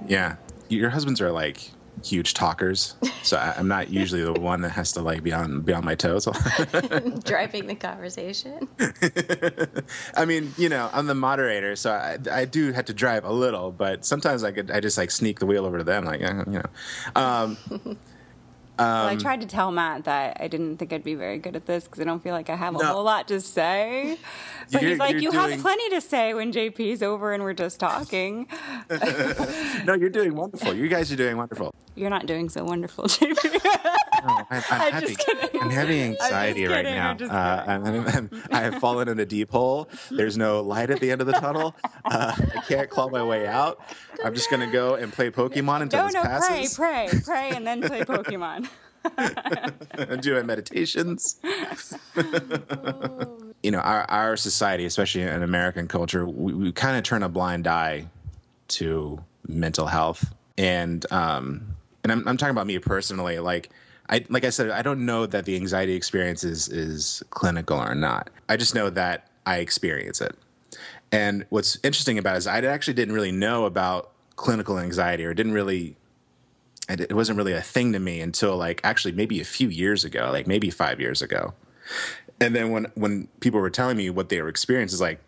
[0.09, 0.37] Yeah,
[0.69, 1.71] your husbands are like
[2.03, 5.61] huge talkers, so I, I'm not usually the one that has to like be on
[5.61, 6.25] be on my toes.
[7.25, 8.69] Driving the conversation.
[10.17, 13.33] I mean, you know, I'm the moderator, so I, I do have to drive a
[13.33, 16.21] little, but sometimes I could I just like sneak the wheel over to them, like
[16.21, 17.21] eh, you know.
[17.21, 17.57] Um,
[18.79, 21.67] well, I tried to tell Matt that I didn't think I'd be very good at
[21.67, 22.87] this because I don't feel like I have a No.
[22.87, 24.19] whole lot to say.
[24.73, 27.53] But You're- he's like, you're doing- have plenty to say when JP's over and we're
[27.53, 28.47] just talking."
[29.85, 30.73] no, you're doing wonderful.
[30.75, 31.71] You guys are doing wonderful.
[31.95, 33.61] You're not doing so wonderful, JP.
[33.65, 33.71] Oh,
[34.27, 35.07] I, I'm, I'm happy.
[35.09, 35.61] just kidding.
[35.61, 37.11] I'm having anxiety right now.
[37.11, 39.89] I'm Uh, I'm, I'm, I have fallen in a deep hole.
[40.11, 41.75] There's no light at the end of the tunnel.
[42.05, 43.81] Uh, I can't claw my way out.
[44.25, 47.67] I'm just gonna go and play Pokemon until no, this no, pray, pray, pray, and
[47.67, 48.67] then play Pokemon.
[49.99, 51.41] And do my meditations.
[53.63, 57.29] you know, our, our society, especially in American culture, we, we kind of turn a
[57.29, 58.07] blind eye
[58.69, 60.33] to mental health.
[60.57, 63.39] And um, and I'm, I'm talking about me personally.
[63.39, 63.71] Like
[64.09, 67.95] I like I said, I don't know that the anxiety experience is is clinical or
[67.95, 68.31] not.
[68.49, 70.37] I just know that I experience it.
[71.11, 75.33] And what's interesting about it is I actually didn't really know about clinical anxiety or
[75.33, 75.97] didn't really
[76.89, 80.05] and it wasn't really a thing to me until like actually maybe a few years
[80.05, 81.55] ago, like maybe five years ago.
[82.41, 85.21] And then when when people were telling me what they were experiencing, like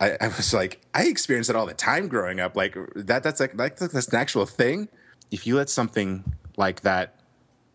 [0.00, 2.56] I, I was like, I experienced it all the time growing up.
[2.56, 4.88] Like that that's like, like that's an actual thing.
[5.30, 6.24] If you let something
[6.56, 7.20] like that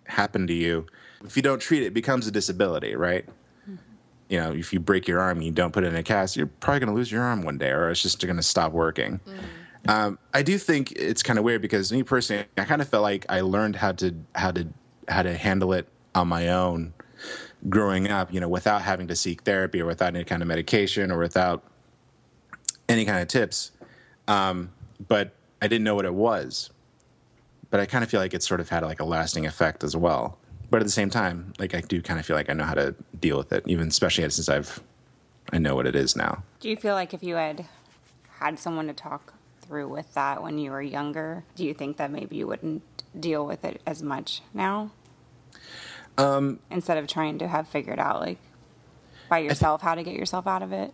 [0.06, 0.86] happen to you,
[1.23, 3.26] if you don't treat it, it becomes a disability, right?
[3.69, 3.76] Mm-hmm.
[4.30, 6.36] You know, if you break your arm and you don't put it in a cast,
[6.36, 8.71] you're probably going to lose your arm one day, or it's just going to stop
[8.71, 9.19] working.
[9.19, 9.39] Mm-hmm.
[9.88, 13.04] Um, I do think it's kind of weird because me personally, I kind of felt
[13.04, 14.67] like I learned how to how to
[15.08, 16.93] how to handle it on my own
[17.69, 18.34] growing up.
[18.34, 21.63] You know, without having to seek therapy or without any kind of medication or without
[22.88, 23.72] any kind of tips.
[24.28, 24.72] Um,
[25.08, 26.69] but I didn't know what it was.
[27.69, 29.96] But I kind of feel like it sort of had like a lasting effect as
[29.96, 30.38] well.
[30.69, 32.76] But at the same time, like I do kind of feel like I know how
[32.76, 34.82] to deal with it, even especially since I've
[35.52, 36.43] I know what it is now.
[36.62, 37.65] Do you feel like if you had
[38.39, 42.12] had someone to talk through with that when you were younger, do you think that
[42.12, 42.84] maybe you wouldn't
[43.19, 44.91] deal with it as much now?
[46.17, 48.38] Um, Instead of trying to have figured out like
[49.30, 50.93] by yourself how to get yourself out of it.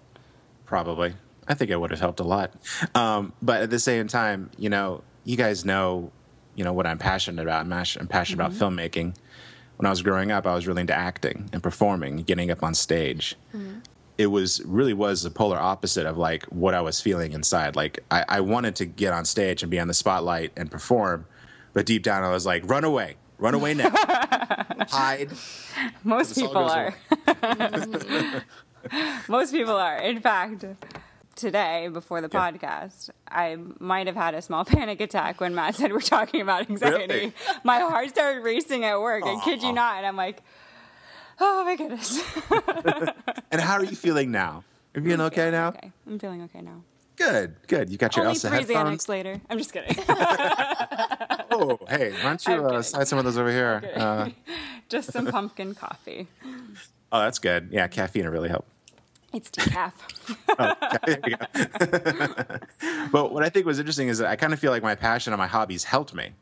[0.65, 1.13] Probably.
[1.47, 2.53] I think it would have helped a lot.
[2.95, 6.11] Um, but at the same time, you know, you guys know,
[6.55, 7.61] you know, what I'm passionate about.
[7.61, 9.15] I'm, pas- I'm passionate about filmmaking.
[9.77, 12.75] When I was growing up, I was really into acting and performing, getting up on
[12.75, 13.35] stage.
[14.19, 17.75] It was really was the polar opposite of like what I was feeling inside.
[17.77, 21.25] Like I, I wanted to get on stage and be on the spotlight and perform,
[21.73, 23.89] but deep down I was like, run away, run away now,
[24.89, 25.29] hide.
[26.03, 26.93] Most people are.
[29.27, 29.97] Most people are.
[30.01, 30.65] In fact,
[31.35, 32.51] today before the Yeah.
[32.51, 36.69] podcast, I might have had a small panic attack when Matt said we're talking about
[36.69, 37.07] anxiety.
[37.13, 37.33] Really?
[37.63, 39.23] My heart started racing at work.
[39.25, 39.97] I kid you not.
[39.97, 40.41] And I'm like,
[41.39, 42.21] oh my goodness.
[43.51, 44.63] And how are you feeling now?
[44.93, 45.69] Are you feeling okay now?
[45.69, 45.91] Okay.
[46.05, 46.83] I'm feeling okay now.
[47.15, 47.89] Good, good.
[47.89, 49.05] You got your Only Elsa three headphones.
[49.05, 49.41] Xanax later.
[49.49, 49.95] I'm just kidding.
[51.51, 53.81] Oh, hey, why don't you I'm uh, slide some of those over here?
[53.95, 54.29] Uh,
[54.89, 56.27] just some pumpkin coffee.
[57.11, 57.69] oh, that's good.
[57.71, 58.65] Yeah, caffeine will really help.
[59.33, 59.91] It's decaf.
[63.11, 65.33] But what I think was interesting is that I kind of feel like my passion
[65.33, 66.33] and my hobbies helped me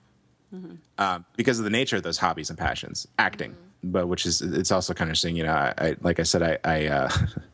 [0.97, 3.55] um, because of the nature of those hobbies and passions, acting.
[3.83, 5.35] But which is it's also kind of interesting.
[5.35, 7.09] You know, I, I like I said, I, I, uh,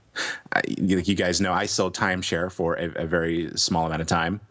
[0.53, 4.07] I you, you guys know I sold timeshare for a, a very small amount of
[4.07, 4.41] time,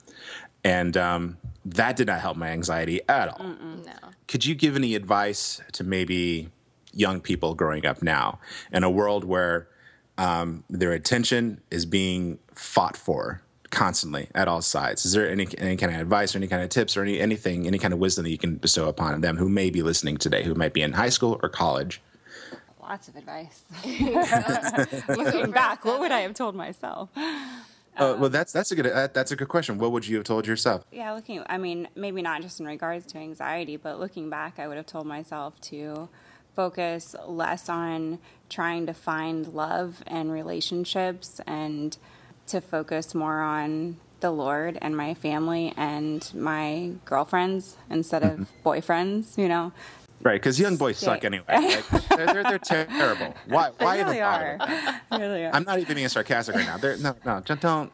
[0.65, 3.47] and um, that did not help my anxiety at all.
[3.47, 3.93] No.
[4.29, 6.51] could you give any advice to maybe
[6.93, 8.39] young people growing up now
[8.73, 9.69] in a world where
[10.19, 15.05] um, their attention is being fought for constantly at all sides?
[15.05, 17.67] Is there any any kind of advice or any kind of tips or any anything,
[17.67, 20.45] any kind of wisdom that you can bestow upon them who may be listening today,
[20.45, 22.01] who might be in high school or college?
[22.81, 23.63] Lots of advice.
[25.09, 27.09] Looking back, what would I have told myself?
[27.17, 29.79] Uh, well, that's that's a good uh, that's a good question.
[29.79, 30.85] What would you have told yourself?
[30.93, 34.69] Yeah, looking, I mean, maybe not just in regards to anxiety, but looking back, I
[34.69, 36.09] would have told myself to
[36.55, 41.97] focus less on trying to find love and relationships and
[42.53, 49.37] to focus more on the Lord and my family and my girlfriends instead of boyfriends,
[49.37, 49.73] you know.
[50.23, 51.07] Right, because young boys Yeah.
[51.15, 51.45] suck anyway.
[51.49, 53.35] Like, they're, they're, they're terrible.
[53.49, 53.71] Why?
[53.77, 54.57] They Why really even are.
[54.59, 55.01] bother?
[55.11, 55.55] They really are.
[55.55, 56.77] I'm not even being sarcastic right now.
[56.77, 57.91] They're, no, no, just don't.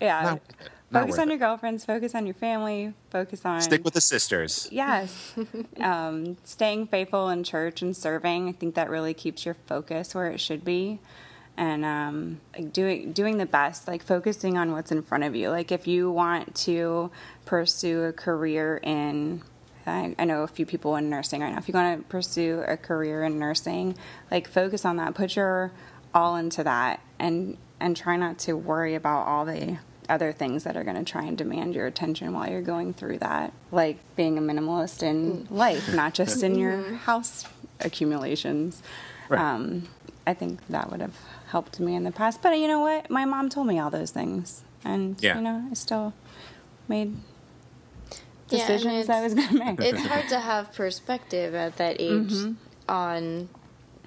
[0.00, 0.22] yeah.
[0.22, 0.40] Not.
[0.88, 1.32] Not focus on it.
[1.32, 4.68] your girlfriends, focus on your family, focus on Stick with the sisters.
[4.70, 5.34] Yes.
[5.80, 10.28] um, staying faithful in church and serving, I think that really keeps your focus where
[10.30, 11.00] it should be.
[11.58, 15.48] And um, like doing doing the best, like focusing on what's in front of you.
[15.48, 17.10] Like if you want to
[17.46, 19.42] pursue a career in,
[19.86, 21.58] I, I know a few people in nursing right now.
[21.58, 23.96] If you want to pursue a career in nursing,
[24.30, 25.14] like focus on that.
[25.14, 25.72] Put your
[26.12, 30.76] all into that, and and try not to worry about all the other things that
[30.76, 33.52] are going to try and demand your attention while you're going through that.
[33.72, 37.46] Like being a minimalist in life, not just in your house
[37.80, 38.82] accumulations.
[39.28, 39.40] Right.
[39.40, 39.88] Um,
[40.26, 41.16] I think that would have
[41.48, 42.42] helped me in the past.
[42.42, 43.10] But you know what?
[43.10, 44.62] My mom told me all those things.
[44.84, 45.36] And, Yeah.
[45.36, 46.12] you know, I still
[46.88, 47.14] made
[48.50, 49.80] Yeah, decisions I was going to make.
[49.80, 52.52] it's hard to have perspective at that age Mm-hmm.
[52.88, 53.48] on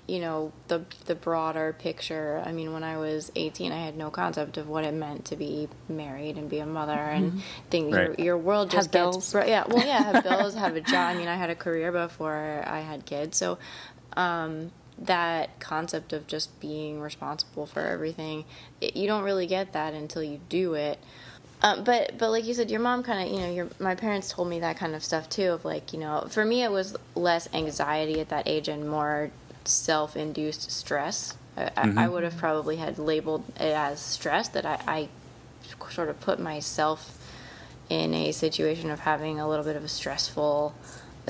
[0.08, 4.10] you know the the broader picture i mean when i was 18 i had no
[4.10, 8.18] concept of what it meant to be married and be a mother and think Right.
[8.18, 8.78] your, your world Mm-hmm.
[8.78, 9.32] Have just gets bills.
[9.34, 11.92] bro- yeah well yeah have bills have a job i mean i had a career
[11.92, 13.60] before i had kids so
[14.18, 18.44] um that concept of just being responsible for everything
[18.82, 21.00] it, you don't really get that until you do it
[21.62, 24.32] um, but but like you said, your mom kind of you know your my parents
[24.32, 25.52] told me that kind of stuff too.
[25.52, 29.32] Of like you know, for me it was less anxiety at that age and more
[29.66, 31.36] self-induced stress.
[31.58, 35.10] I, I, I would have probably had labeled it as stress that I, I
[35.90, 37.18] sort of put myself
[37.90, 40.74] in a situation of having a little bit of a stressful,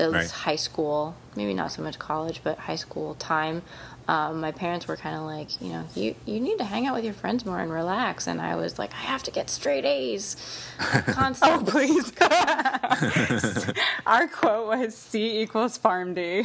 [0.00, 0.40] at least Right.
[0.52, 3.62] high school, maybe not so much college, but high school time.
[4.08, 6.96] Um, my parents were kind of like, you know, you, you need to hang out
[6.96, 8.26] with your friends more and relax.
[8.26, 10.36] And I was like, I have to get straight A's
[11.06, 11.62] constantly.
[11.62, 12.12] Oh, please.
[14.06, 16.42] Our quote was C equals Pharm D.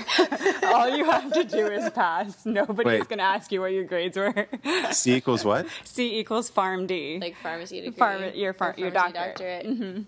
[0.68, 2.46] All you have to do is pass.
[2.46, 3.08] Nobody's Wait.
[3.10, 4.48] going to ask you what your grades were.
[4.92, 5.66] C equals what?
[5.86, 7.18] C equals Pharm D.
[7.20, 7.98] Like pharmacy degree.
[8.00, 9.64] Pharma- your phar- or your pharmacy doctorate.
[9.66, 10.06] doctorate.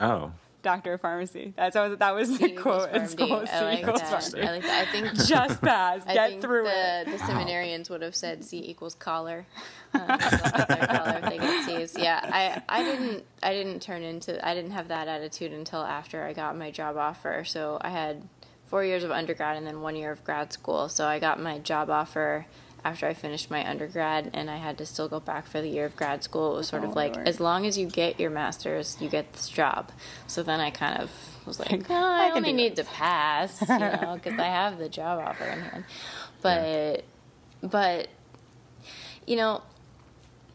[0.00, 1.52] Oh, Doctor of Pharmacy.
[1.56, 3.46] That's what, that was the quote school.
[3.46, 4.88] C I like farm like that.
[4.88, 6.02] I think Just pass.
[6.06, 7.04] I Get think through the, it.
[7.06, 9.46] The seminarians would have said C equals collar.
[9.94, 11.96] Uh, so collar if they get C's.
[11.98, 16.24] Yeah, I, I didn't I didn't turn into I didn't have that attitude until after
[16.24, 17.44] I got my job offer.
[17.44, 18.28] So I had
[18.66, 20.88] four years of undergrad and then one year of grad school.
[20.88, 22.46] So I got my job offer
[22.84, 25.84] after I finished my undergrad and I had to still go back for the year
[25.84, 26.54] of grad school.
[26.54, 27.28] It was sort Oh, of like Lord.
[27.28, 29.90] as long as you get your master's, you get this job.
[30.26, 31.10] So then I kind of
[31.46, 34.88] was like, oh, I I only need to pass, you know, because I have the
[34.88, 35.84] job offer in hand.
[36.42, 37.04] But
[37.62, 38.08] but
[39.26, 39.62] you know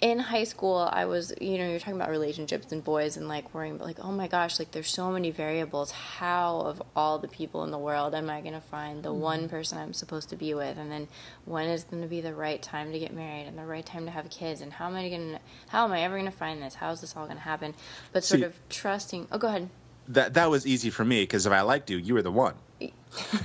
[0.03, 3.53] in high school i was you know you're talking about relationships and boys and like
[3.53, 5.91] worrying about like oh my gosh like there's so many variables.
[5.91, 9.21] How of all the people in the world am i going to find the mm-hmm.
[9.21, 10.77] one person i'm supposed to be with?
[10.77, 11.07] And then
[11.45, 14.05] when is going to be the right time to get married and the right time
[14.05, 14.61] to have kids?
[14.61, 16.75] And how am i going to how am i ever going to find this?
[16.75, 17.73] How is this all going to happen?
[18.11, 19.69] But sort See- of trusting oh go ahead.
[20.07, 22.55] That that was easy for me because if I liked you, you were the one.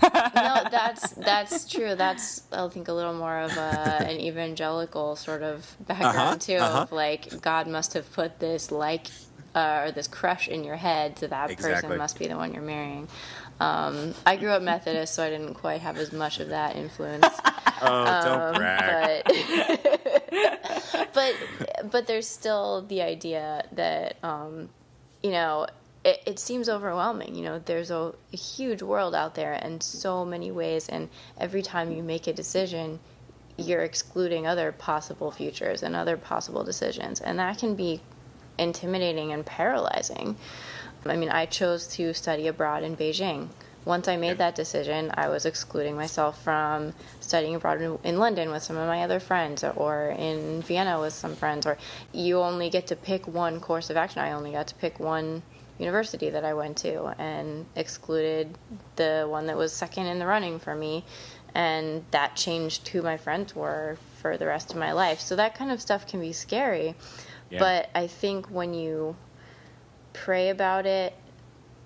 [0.03, 1.94] No, that's that's true.
[1.94, 6.57] That's I think a little more of a, an evangelical sort of background Uh-huh, too.
[6.57, 6.79] uh-huh.
[6.83, 9.09] Of like God must have put this like
[9.55, 11.74] uh, or this crush in your head, so that Exactly.
[11.88, 13.09] person must be the one you're marrying.
[13.61, 17.27] Um, I grew up Methodist, so I didn't quite have as much of that influence.
[17.81, 19.22] Oh, Um, don't brag.
[19.24, 21.35] but but
[21.92, 24.68] but there's still the idea that um,
[25.22, 25.66] you know
[26.05, 30.25] it, it seems overwhelming you know there's a, a huge world out there and so
[30.25, 31.09] many ways and
[31.39, 32.99] every time you make a decision
[33.57, 38.01] you're excluding other possible futures and other possible decisions and that can be
[38.59, 40.37] intimidating and paralyzing
[41.07, 43.49] i mean i chose to study abroad in beijing
[43.89, 48.51] once I made that decision, I was excluding myself from studying abroad in, in London
[48.51, 51.65] with some of my other friends or in Vienna with some friends.
[51.65, 51.79] Or
[52.13, 54.21] you only get to pick one course of action.
[54.21, 55.43] I only got to pick one
[55.79, 58.57] university that I went to and excluded
[58.97, 61.05] the one that was second in the running for me.
[61.55, 65.20] And that changed who my friends were for the rest of my life.
[65.20, 66.95] So that kind of stuff can be scary.
[67.51, 67.59] Yeah.
[67.59, 69.16] But I think when you
[70.12, 71.14] pray about it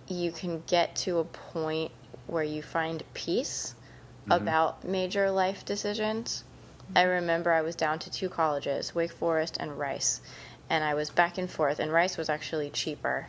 [0.08, 1.90] you can get to a point
[2.26, 3.74] where you find peace
[4.22, 4.32] mm-hmm.
[4.32, 6.44] about major life decisions.
[6.84, 6.98] Mm-hmm.
[6.98, 10.20] I remember I was down to two colleges, Wake Forest and Rice,
[10.68, 13.28] and I was back and forth, and Rice was actually cheaper.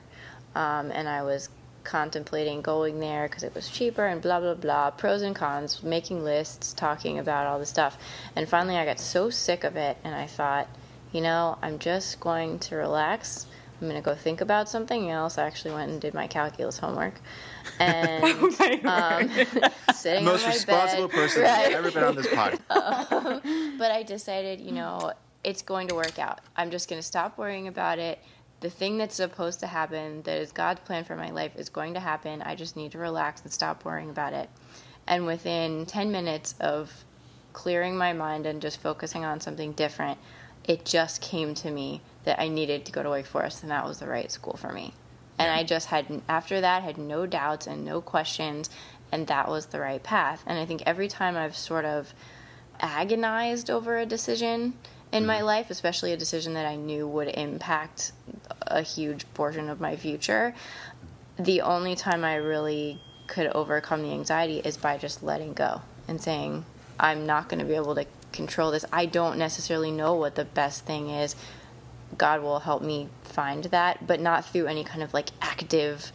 [0.55, 1.49] Um, and I was
[1.83, 6.23] contemplating going there because it was cheaper and blah blah blah pros and cons making
[6.23, 7.97] lists talking about all the stuff
[8.37, 10.69] and finally i got so sick of it and i thought
[11.13, 13.45] you know, I'm just going to relax.
[13.79, 15.37] I'm going to go think about something else.
[15.37, 17.13] I actually went and did my calculus homework.
[17.79, 18.23] And
[18.85, 19.29] um,
[19.93, 21.67] sitting Most on my responsible bed, person right.
[21.67, 23.77] who's ever been on this podcast.
[23.77, 26.41] but I decided, you know, it's going to work out.
[26.57, 28.19] I'm just going to stop worrying about it.
[28.63, 31.95] The thing that's supposed to happen, that is God's plan for my life, is going
[31.95, 32.41] to happen.
[32.41, 34.49] I just need to relax and stop worrying about it.
[35.05, 37.03] And within 10 minutes of
[37.51, 40.17] clearing my mind and just focusing on something different,
[40.63, 43.85] it just came to me that I needed to go to Wake Forest and that
[43.85, 44.93] was the right school for me.
[45.37, 48.69] And I just had, after that, had no doubts and no questions,
[49.11, 50.41] and that was the right path.
[50.47, 52.13] And I think every time I've sort of
[52.79, 54.75] agonized over a decision
[55.13, 55.45] in my mm-hmm.
[55.45, 58.11] life, especially a decision that I knew would impact
[58.61, 60.55] a huge portion of my future,
[61.37, 66.19] the only time I really could overcome the anxiety is by just letting go and
[66.19, 66.65] saying,
[66.99, 68.85] I'm not going to be able to control this.
[68.91, 71.35] I don't necessarily know what the best thing is.
[72.17, 76.11] God will help me find that, but not through any kind of like active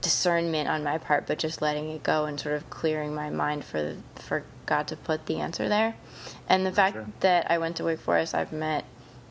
[0.00, 3.64] discernment on my part, but just letting it go and sort of clearing my mind
[3.64, 5.96] for for God to put the answer there.
[6.48, 7.06] And the fact Sure.
[7.20, 8.84] that I went to Wake Forest, I've met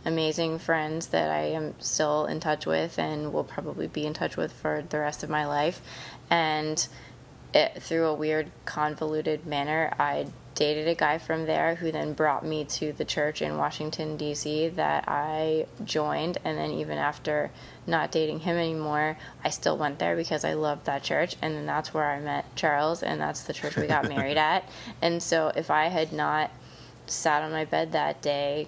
[0.05, 4.35] amazing friends that I am still in touch with and will probably be in touch
[4.35, 5.81] with for the rest of my life.
[6.29, 6.85] And
[7.53, 12.45] it, through a weird, convoluted manner, I dated a guy from there who then brought
[12.45, 16.37] me to the church in Washington, D.C., that I joined.
[16.43, 17.51] And then, even after
[17.87, 21.35] not dating him anymore, I still went there because I loved that church.
[21.41, 24.67] And then that's where I met Charles, and that's the church we got married at.
[25.01, 26.51] And so, if I had not
[27.07, 28.67] sat on my bed that day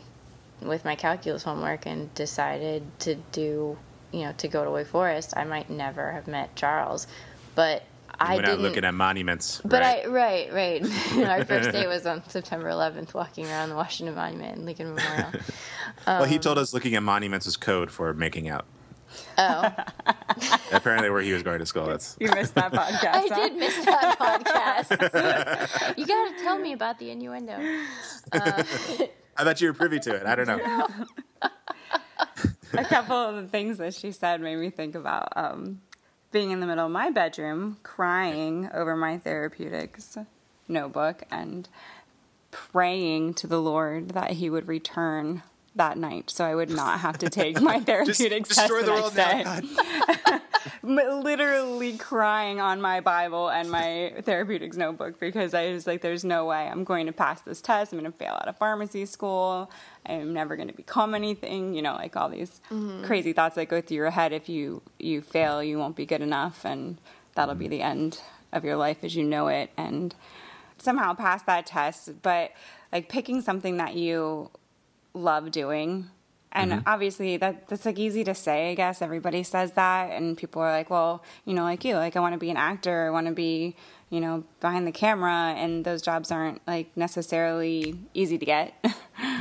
[0.61, 3.77] with my calculus homework and decided to do,
[4.11, 7.07] you know, to go to Wake Forest, I might never have met Charles.
[7.55, 7.83] But
[8.19, 9.61] I We're not looking at monuments.
[9.63, 10.05] But right?
[10.05, 10.83] I right right.
[11.27, 15.31] Our first date was on September 11th, walking around the Washington Monument and Lincoln Memorial.
[16.07, 18.65] well, um, he told us looking at monuments is code for making out.
[19.37, 19.75] Oh,
[20.71, 21.85] Apparently, where he was going to school.
[21.85, 23.13] That's You missed that podcast.
[23.13, 23.35] I huh?
[23.35, 25.97] did miss that podcast.
[25.97, 27.57] you got to tell me about the innuendo.
[28.33, 30.25] I thought you were privy to it.
[30.25, 30.87] I don't know.
[32.73, 35.81] a couple of the things that she said made me think about um,
[36.31, 40.17] being in the middle of my bedroom crying over my therapeutics
[40.67, 41.69] notebook and
[42.51, 45.43] praying to the Lord that He would return
[45.75, 48.89] that night so I would not have to take my Just therapeutics test the, next
[48.89, 50.39] world day.
[50.83, 56.45] Literally crying on my Bible and my therapeutics notebook because I was like, there's no
[56.45, 57.91] way I'm going to pass this test.
[57.91, 59.69] I'm going to fail out of pharmacy school.
[60.05, 61.73] I'm never going to become anything.
[61.73, 62.61] You know, like all these
[63.03, 64.33] crazy thoughts that go through your head.
[64.33, 66.65] If you, you fail, you won't be good enough.
[66.65, 66.97] And
[67.35, 68.21] that'll be the end
[68.51, 69.71] of your life as you know it.
[69.77, 70.15] And
[70.77, 72.21] somehow pass that test.
[72.21, 72.51] But
[72.91, 74.51] like picking something that you
[75.15, 76.09] love doing.
[76.51, 76.87] And mm-hmm.
[76.87, 79.01] obviously that that's like easy to say i guess.
[79.01, 82.33] Everybody says that and people are like well you know like you like i want
[82.33, 83.75] to be an actor i want to be
[84.09, 88.73] you know behind the camera and those jobs aren't like necessarily easy to get.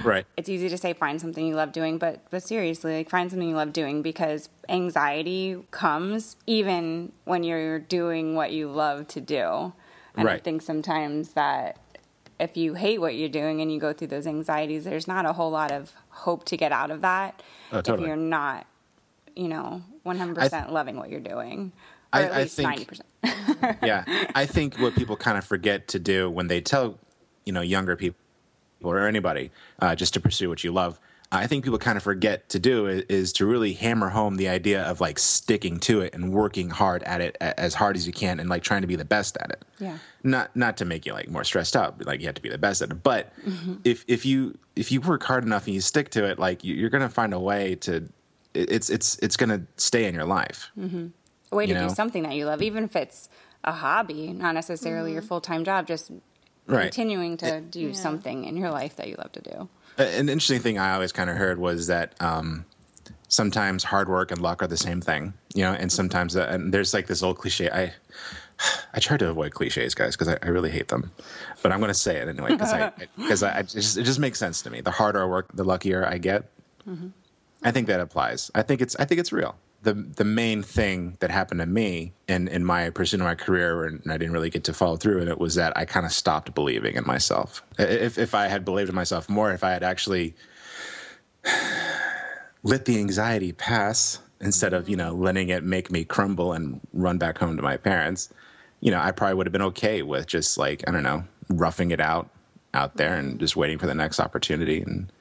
[0.05, 0.27] Right.
[0.37, 3.49] it's easy to say find something you love doing but but seriously like find something
[3.49, 9.73] you love doing because anxiety comes even when you're doing what you love to do.
[10.15, 11.79] And i think sometimes that
[12.39, 15.33] if you hate what you're doing and you go through those anxieties there's not a
[15.33, 18.03] whole lot of hope to get out of that Oh, totally.
[18.05, 18.67] if you're not
[19.37, 21.73] you know 100% loving what you're doing
[22.13, 22.89] or I- at I least think-
[23.25, 24.05] 90% yeah
[24.35, 26.99] i think what people kind of forget to do when they tell
[27.45, 28.19] you know younger people
[28.83, 31.01] or anybody uh, just to pursue what you love
[31.33, 34.49] i think people kind of forget to do is, is to really hammer home the
[34.49, 38.13] idea of like sticking to it and working hard at it as hard as you
[38.13, 39.99] can and like trying to be the best at it Yeah.
[40.23, 42.51] not not to make you like more stressed out but, like you have to be
[42.51, 43.75] the best at it but Mm-hmm.
[43.85, 46.75] if if you if you work hard enough and you stick to it like you,
[46.75, 48.09] you're gonna find a way to
[48.55, 50.71] it's it's it's gonna stay in your life
[51.53, 51.89] a way to know?
[51.89, 53.29] do something that you love even if it's
[53.65, 56.11] a hobby not necessarily your full-time job just
[56.67, 57.93] right continuing to do Yeah.
[57.93, 59.69] something in your life that you love to do
[59.99, 62.65] An interesting thing I always kind of heard was that um,
[63.29, 66.73] sometimes hard work and luck are the same thing, you know, and sometimes uh, and
[66.75, 67.71] there's like this old cliche.
[67.71, 67.93] I
[68.93, 71.11] I try to avoid cliches, guys, because I, I really hate them,
[71.63, 74.19] but I'm going to say it anyway because I because I, I just, it just
[74.19, 74.81] makes sense to me.
[74.81, 76.51] The harder I work, the luckier I get.
[77.63, 78.51] I think that applies.
[78.55, 79.57] I think it's I think it's real.
[79.85, 83.85] The the main thing that happened to me in in my pursuit of my career
[83.85, 86.13] and I didn't really get to follow through in it was that I kind of
[86.13, 87.63] stopped believing in myself.
[87.79, 90.35] If if I had believed in myself more, if I had actually
[92.63, 95.23] let the anxiety pass instead of you know mm-hmm.
[95.23, 98.33] letting it make me crumble and run back home to my parents,
[98.81, 101.91] you know I probably would have been okay with just like I don't know roughing
[101.91, 102.31] it out
[102.73, 105.13] out there and just waiting for the next opportunity and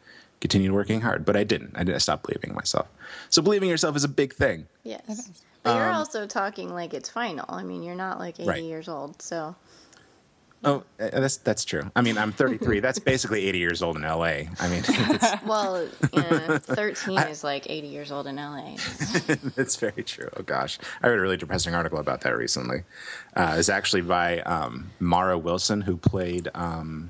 [0.44, 1.72] continued working hard, but I didn't.
[1.74, 2.88] I didn't stop believing in myself.
[3.30, 4.68] So believing yourself is a big thing.
[4.84, 5.32] Yes.
[5.64, 7.46] But you're also talking like it's final.
[7.48, 8.64] I mean, you're not like 80 Right.
[8.64, 9.56] years old, so
[10.66, 11.92] Oh, uh, that's that's true.
[11.96, 12.80] I mean, I'm 33.
[12.82, 14.24] that's basically 80 years old in LA.
[14.60, 18.76] I mean, it's, well, yeah, 13 is like 80 years old in LA.
[19.58, 20.30] it's very true.
[20.38, 22.84] Oh gosh, I read a really depressing article about that recently.
[23.36, 27.10] Uh, it's actually by um, Mara Wilson, who played um,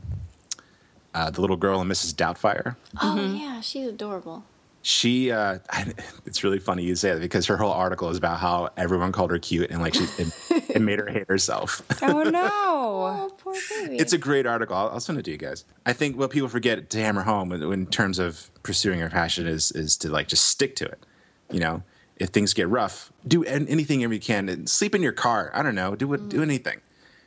[1.14, 2.14] uh, the little girl in Mrs.
[2.14, 2.76] Doubtfire.
[3.01, 4.43] Oh yeah, she's adorable.
[4.86, 5.93] She, uh, I,
[6.26, 9.32] it's really funny you say that because her whole article is about how everyone called
[9.32, 10.34] her cute and like she it,
[10.70, 11.82] it made her hate herself.
[12.01, 12.49] Oh no.
[12.86, 13.97] Oh, poor baby.
[13.97, 14.76] It's a great article.
[14.76, 15.64] I'll, I'll send it to you guys.
[15.86, 19.47] I think what people forget to hammer home in, in terms of pursuing your passion
[19.47, 21.05] is is to like just stick to it.
[21.51, 21.84] You know,
[22.18, 24.68] if things get rough, do anything you can.
[24.68, 25.51] Sleep in your car.
[25.53, 25.95] I don't know.
[25.95, 26.82] Do what, do anything.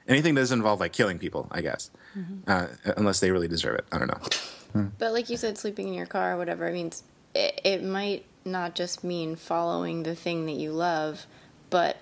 [0.08, 1.48] Anything that doesn't involve like killing people.
[1.50, 1.90] I guess,
[2.46, 3.84] uh, unless they really deserve it.
[3.92, 4.90] I don't know.
[4.98, 7.02] But like you said, sleeping in your car or whatever, it means
[7.34, 11.26] it, it might not just mean following the thing that you love,
[11.70, 11.96] but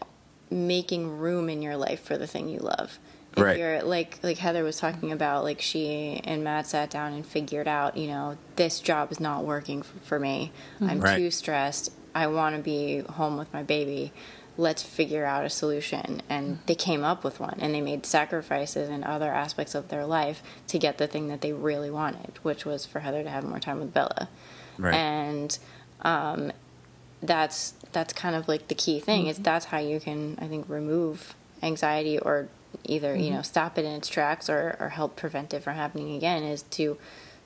[0.51, 2.99] making room in your life for the thing you love.
[3.37, 3.59] If Right.
[3.59, 7.67] you're like like Heather was talking about, like she and Matt sat down and figured
[7.69, 10.53] out, you know, this job is not working f- for me.
[10.81, 11.17] I'm Right.
[11.17, 11.91] too stressed.
[12.15, 14.13] I want to be home with my baby.
[14.57, 16.23] Let's figure out a solution.
[16.29, 20.07] And they came up with one and they made sacrifices in other aspects of their
[20.07, 23.45] life to get the thing that they really wanted, which was for Heather to have
[23.45, 24.29] more time with Bella.
[24.79, 24.95] Right.
[24.95, 25.59] And
[26.03, 26.53] um,
[27.27, 29.45] that's that's kind of like the key thing is mm-hmm.
[29.45, 32.49] that's how you can I think remove anxiety or
[32.85, 33.37] either you mm-hmm.
[33.37, 36.63] know stop it in its tracks or, or help prevent it from happening again is
[36.63, 36.99] to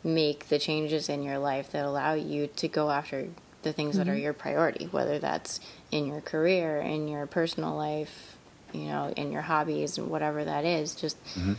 [0.03, 3.29] make the changes in your life that allow you to go after
[3.63, 4.23] the things that are mm-hmm.
[4.23, 5.61] your priority whether that's
[5.91, 8.37] in your career in your personal life
[8.73, 11.55] you know in your hobbies and whatever that is just mm-hmm.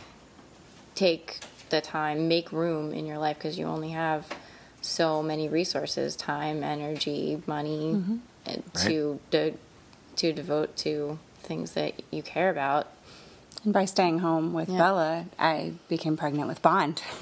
[0.95, 4.27] take the time make room in your life because you only have
[4.81, 8.17] so many resources time energy money mm-hmm.
[8.45, 9.55] and to de-
[10.15, 12.87] to devote to things that you care about
[13.63, 14.77] And by staying home with Yeah.
[14.77, 17.01] Bella, I became pregnant with Bond.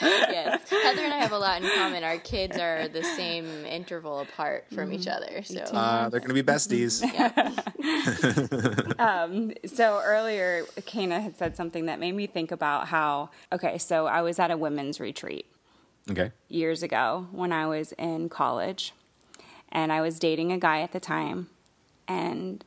[0.00, 4.20] yes heather and i have a lot in common our kids are the same interval
[4.20, 7.02] apart from each other so Uh, they're gonna be besties.
[8.98, 14.06] um, so earlier, Kana had said something that made me think about how, okay, so
[14.06, 15.46] I was at a women's retreat
[16.10, 16.32] Okay.
[16.48, 18.92] years ago when I was in college,
[19.70, 21.48] and I was dating a guy at the time,
[22.08, 22.64] and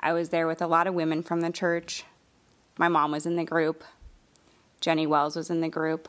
[0.00, 2.04] I was there with a lot of women from the church.
[2.78, 3.84] My mom was in the group.
[4.80, 6.08] Jenny Wells was in the group.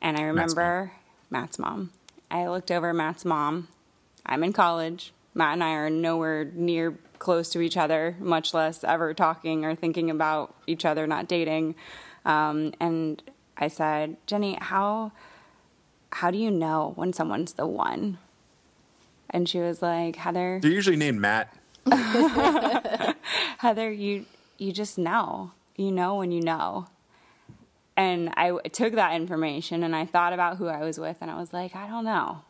[0.00, 0.92] And I remember
[1.30, 1.90] Matt's mom.
[2.30, 3.68] I looked over Matt's mom.
[4.24, 5.12] I'm in college.
[5.34, 9.74] Matt and I are nowhere near close to each other, much less ever talking or
[9.74, 11.74] thinking about each other, not dating.
[12.24, 13.22] Um, and
[13.56, 15.12] I said, Jenny, how
[16.10, 18.18] how do you know when someone's the one?
[19.30, 21.54] And she was like, Heather, They're usually named Matt.
[23.58, 24.26] Heather, you
[24.58, 25.52] you just know.
[25.76, 26.86] You know when you know.
[27.96, 31.36] And I took that information and I thought about who I was with and I
[31.36, 32.42] was like, I don't know.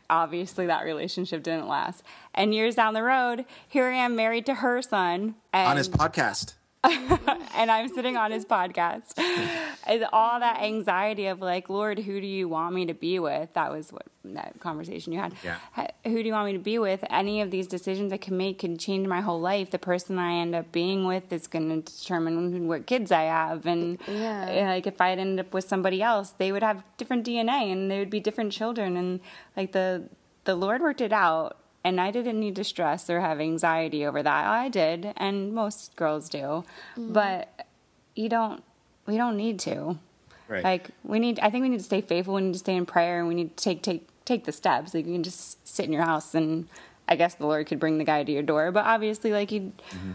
[0.10, 2.02] Obviously, that relationship didn't last.
[2.34, 5.34] And years down the road, here I am married to her son.
[5.52, 6.54] And, on his podcast.
[7.54, 9.18] and I'm sitting on his podcast.
[9.86, 13.52] and all that anxiety of like, Lord, who do you want me to be with?
[13.52, 15.34] That was what that conversation you had.
[15.44, 15.58] Yeah.
[16.04, 17.04] Who do you want me to be with?
[17.10, 19.70] Any of these decisions I can make can change my whole life.
[19.70, 23.66] The person I end up being with is going to determine what kids I have.
[23.66, 24.70] And Yeah.
[24.70, 27.90] like if I had ended up with somebody else, they would have different DNA and
[27.90, 28.96] they would be different children.
[28.96, 29.20] And
[29.56, 30.08] like the
[30.44, 31.58] the Lord worked it out.
[31.82, 34.46] And I didn't need to stress or have anxiety over that.
[34.46, 36.64] I did, and most girls do.
[36.96, 37.12] Mm.
[37.12, 37.66] But
[38.14, 38.62] you don't.
[39.06, 39.98] We don't need to.
[40.46, 40.62] Right.
[40.62, 41.38] Like we need.
[41.40, 42.34] I think we need to stay faithful.
[42.34, 44.94] We need to stay in prayer, and we need to take take take the steps.
[44.94, 46.68] Like you can just sit in your house, and
[47.08, 48.70] I guess the Lord could bring the guy to your door.
[48.72, 50.12] But obviously, like you, mm-hmm.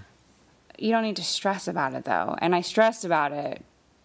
[0.77, 2.35] you don't need to stress about it though.
[2.39, 3.63] And I stressed about it.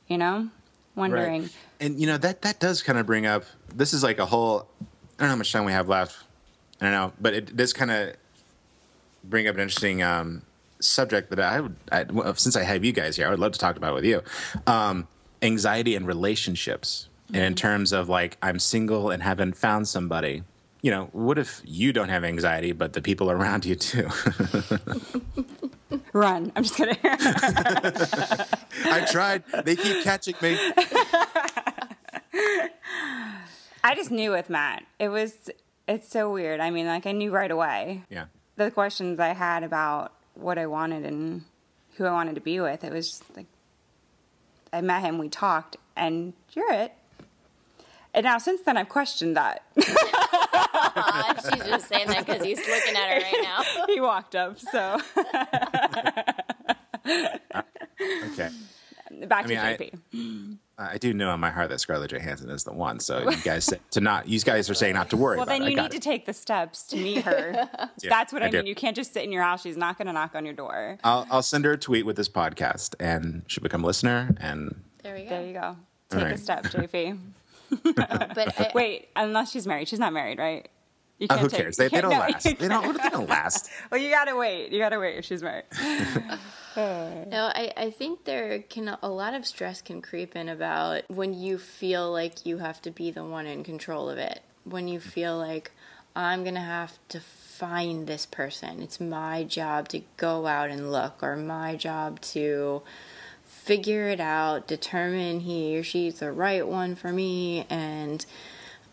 [0.08, 0.48] You know,
[0.96, 1.42] wondering.
[1.42, 1.56] Right.
[1.80, 3.44] And you know that that does kind of bring up.
[3.74, 4.66] This is like a whole.
[4.80, 6.16] I don't know how much time we have left.
[6.81, 8.14] I don't know, but it does kind of
[9.24, 10.43] bring up an interesting um,
[10.81, 11.76] subject that I would.
[11.93, 14.22] I, since I have you guys here, I would love to talk about with you.
[14.66, 15.07] Um,
[15.43, 20.43] anxiety and relationships, and in terms of like I'm single and haven't found somebody.
[20.83, 24.09] You know, what if you don't have anxiety, but the people around you do?
[26.12, 26.53] Run.
[26.57, 26.97] I'm just kidding.
[27.05, 29.45] I tried.
[29.64, 30.57] They keep catching me.
[33.83, 34.85] I just knew with Matt.
[34.99, 35.51] It was.
[35.89, 36.61] It's so weird.
[36.61, 38.05] I mean, like I knew right away.
[38.11, 38.24] Yeah.
[38.57, 41.43] the questions I had about what I wanted and
[41.97, 43.47] who I wanted to be with, it was just like
[44.72, 46.93] I met him, we talked, and you're it.
[48.14, 49.62] And now since then, I've questioned that.
[49.76, 49.85] She's
[51.66, 53.62] just saying that because he's looking at her right now.
[53.93, 56.24] he walked up, so uh,
[58.33, 58.49] Okay.
[59.26, 59.99] back I to I- JP.
[60.14, 60.57] I
[60.99, 63.01] do know in my heart that Scarlett Johansson is the one.
[63.01, 64.28] So you guys say to not.
[64.28, 65.37] You guys are saying not to worry.
[65.37, 65.70] well, about then it.
[65.70, 66.03] You got need to it.
[66.03, 67.53] take the steps to meet her.
[67.55, 68.59] Yeah, That's what I, I do.
[68.59, 68.66] mean.
[68.66, 69.62] You can't just sit in your house.
[69.62, 70.99] She's not going to knock on your door.
[71.05, 74.35] I'll, I'll send her a tweet with this podcast, and she'll become a listener.
[74.41, 75.28] And There we go.
[75.31, 75.76] There you go.
[76.11, 77.18] Take a step, JP.
[77.85, 79.87] But I, Wait, unless she's married.
[79.87, 80.68] She's not married, right?
[81.20, 81.76] You uh, who take- cares?
[81.76, 82.44] They, you they can't- don't no, last.
[82.44, 83.02] They don't.
[83.02, 83.70] They don't last.
[83.90, 84.72] Well, you gotta wait.
[84.72, 85.64] You gotta wait if she's married.
[86.76, 91.34] No, I, I think there can a lot of stress can creep in about when
[91.34, 94.40] you feel like you have to be the one in control of it.
[94.64, 95.72] When you feel like
[96.16, 98.80] I'm gonna have to find this person.
[98.80, 102.82] It's my job to go out and look, or my job to
[103.44, 108.24] figure it out, determine he or she's the right one for me, and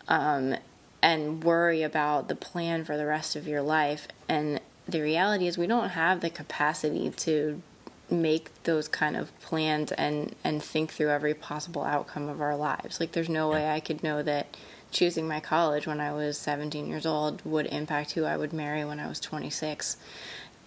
[0.08, 0.56] um,
[1.02, 4.08] and worry about the plan for the rest of your life.
[4.28, 7.62] And the reality is, we don't have the capacity to
[8.10, 13.00] make those kind of plans and and think through every possible outcome of our lives.
[13.00, 14.56] Like, there's no way I could know that
[14.90, 18.84] choosing my college when I was 17 years old would impact who I would marry
[18.84, 19.96] when I was 26.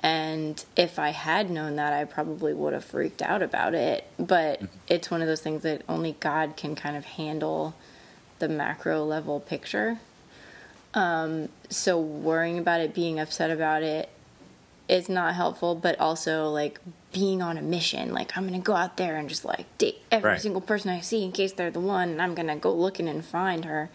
[0.03, 4.07] And if I had known that, I probably would have freaked out about it.
[4.17, 4.77] But mm-hmm.
[4.87, 7.75] it's one of those things that only God can kind of handle
[8.39, 9.99] the macro level picture.
[10.93, 14.09] Um, so worrying about it, being upset about it,
[14.89, 15.75] is not helpful.
[15.75, 16.79] But also like
[17.13, 20.31] being on a mission, like I'm gonna go out there and just like date every
[20.31, 20.41] Right.
[20.41, 23.23] single person I see in case they're the one, and I'm gonna go looking and
[23.23, 23.89] find her.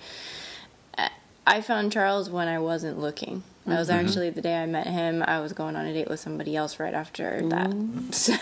[0.97, 1.09] Uh,
[1.47, 3.43] I found Charles when I wasn't looking.
[3.67, 5.25] That was actually the day I met him.
[5.27, 7.73] I was going on a date with somebody else right after that.
[8.13, 8.35] So,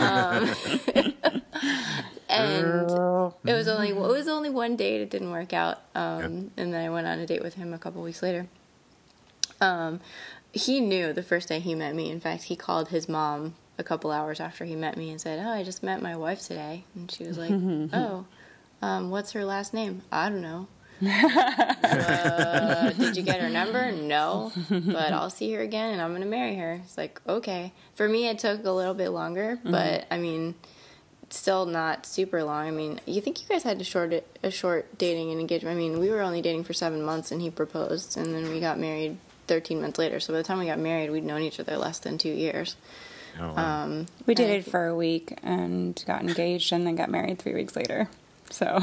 [0.00, 0.54] um,
[2.30, 2.90] and
[3.44, 5.00] it was only it was only one date.
[5.00, 7.78] It didn't work out, um, and then I went on a date with him a
[7.78, 8.46] couple weeks later.
[9.60, 10.00] Um,
[10.52, 12.10] he knew the first day he met me.
[12.10, 15.44] In fact, he called his mom a couple hours after he met me and said,
[15.44, 17.50] "Oh, I just met my wife today," and she was like,
[17.92, 18.26] "Oh,
[18.82, 20.02] um, what's her last name?
[20.10, 20.68] I don't know."
[21.06, 23.90] uh, did you get her number?
[23.90, 26.80] No, but I'll see her again and I'm gonna marry her.
[26.84, 27.72] It's like okay.
[27.94, 30.56] For me, it took a little bit longer, but I mean,
[31.30, 32.66] still not super long.
[32.66, 34.12] I mean, you think you guys had a short
[34.42, 35.76] a short dating and engagement?
[35.76, 38.60] I mean, we were only dating for seven months and he proposed, and then we
[38.60, 39.16] got married
[39.46, 40.20] thirteen months later.
[40.20, 42.76] So by the time we got married, we'd known each other less than two years.
[43.38, 43.84] Oh, wow.
[43.84, 47.76] Um, We dated for a week and got engaged and then got married three weeks
[47.76, 48.08] later.
[48.50, 48.66] So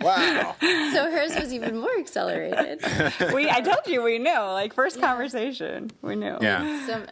[0.00, 0.56] wow.
[0.58, 2.80] so hers was even more accelerated.
[3.34, 4.32] we I told you we knew.
[4.32, 5.90] Like first conversation.
[6.00, 6.38] We knew.
[6.40, 6.86] Yeah.
[6.86, 7.06] some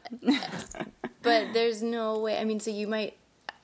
[1.22, 3.14] but there's no way i mean so you might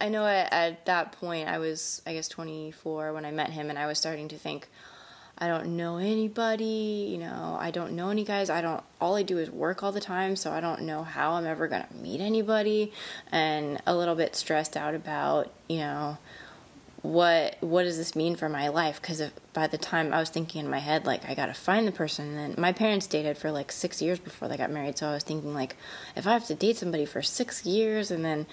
[0.00, 3.70] i know at, at that point i was i guess 24 when i met him
[3.70, 4.68] and i was starting to think
[5.38, 9.22] i don't know anybody you know i don't know any guys i don't all i
[9.22, 11.94] do is work all the time so i don't know how i'm ever going to
[11.96, 12.92] meet anybody
[13.30, 16.18] and a little bit stressed out about you know
[17.02, 19.00] what what does this mean for my life?
[19.00, 19.22] Because
[19.58, 22.36] by the time i was thinking in my head like i gotta find the person
[22.36, 25.24] and my parents dated for like six years before they got married so i was
[25.24, 25.74] thinking like
[26.14, 28.46] if i have to date somebody for six years and then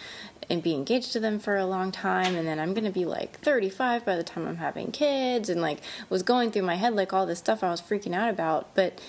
[0.49, 3.39] and be engaged to them for a long time and then i'm gonna be like
[3.39, 5.79] 35 by the time i'm having kids and like
[6.09, 8.99] was going through my head like all this stuff i was freaking out about but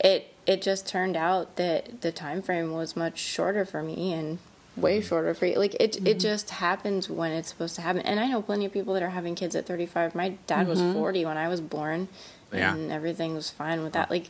[0.00, 4.38] it it just turned out that the time frame was much shorter for me and
[4.76, 5.08] way mm-hmm.
[5.08, 5.56] shorter for you.
[5.56, 6.18] Like it it mm-hmm.
[6.18, 8.02] just happens when it's supposed to happen.
[8.02, 10.14] And I know plenty of people that are having kids at 35.
[10.14, 10.94] My dad was mm-hmm.
[10.94, 12.08] 40 when I was born
[12.52, 12.74] Yeah.
[12.74, 14.10] and everything was fine with that.
[14.10, 14.26] Like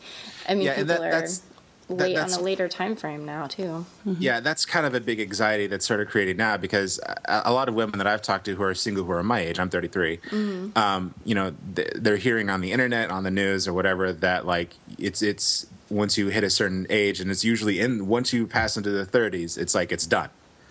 [0.49, 1.43] I mean Yeah, people that- are that's-
[1.89, 3.87] late that's- on a later time frame now too.
[4.07, 4.15] Mm-hmm.
[4.19, 7.53] Yeah, that's kind of a big anxiety that's sort of created now because a, a
[7.53, 9.71] lot of women that I've talked to who are single, who are my age, I'm
[9.71, 10.79] 33, mm-hmm.
[10.79, 14.47] um, you know, th- they're hearing on the internet, on the news, or whatever that
[14.47, 18.47] like it's it's once you hit a certain age, and it's usually in once you
[18.47, 20.31] pass into the 30s, it's like it's done.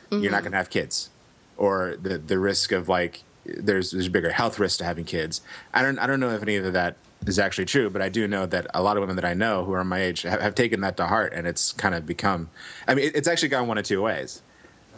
[0.10, 0.44] You're not mm-hmm.
[0.44, 1.10] going to have kids,
[1.56, 5.42] or the the risk of like there's there's a bigger health risk to having kids.
[5.74, 6.98] I don't I don't know if any of that
[7.28, 9.64] is actually true, but I do know that a lot of women that I know
[9.64, 12.50] who are my age have, have taken that to heart, and it's kind of become.
[12.88, 14.42] I mean, it, it's actually gone one of two ways.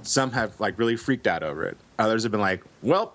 [0.04, 1.78] Some have like really freaked out over it.
[2.00, 3.14] Others have been like, "Well,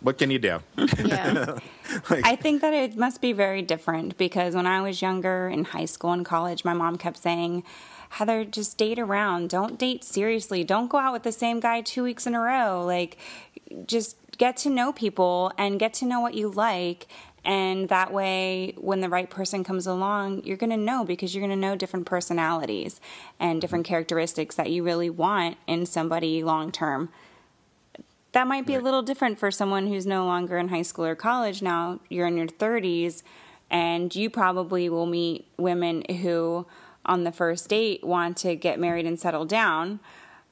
[0.00, 1.58] what can you do?" Yeah.
[2.10, 5.64] like, I think that it must be very different because when I was younger in
[5.64, 7.64] high school and college, my mom kept saying,
[8.10, 9.50] Heather, just date around.
[9.50, 10.64] Don't date seriously.
[10.64, 12.84] Don't go out with the same guy two weeks in a row.
[12.84, 13.18] Like,
[13.86, 17.06] just get to know people and get to know what you like.
[17.44, 21.46] And that way, when the right person comes along, you're going to know because you're
[21.46, 23.00] going to know different personalities
[23.40, 27.10] and different characteristics that you really want in somebody long term
[28.32, 28.82] that might be Right.
[28.82, 32.00] a little different for someone who's no longer in high school or college now.
[32.08, 33.22] You're in your 30s,
[33.70, 36.66] and you probably will meet women who,
[37.06, 40.00] on the first date, want to get married and settle down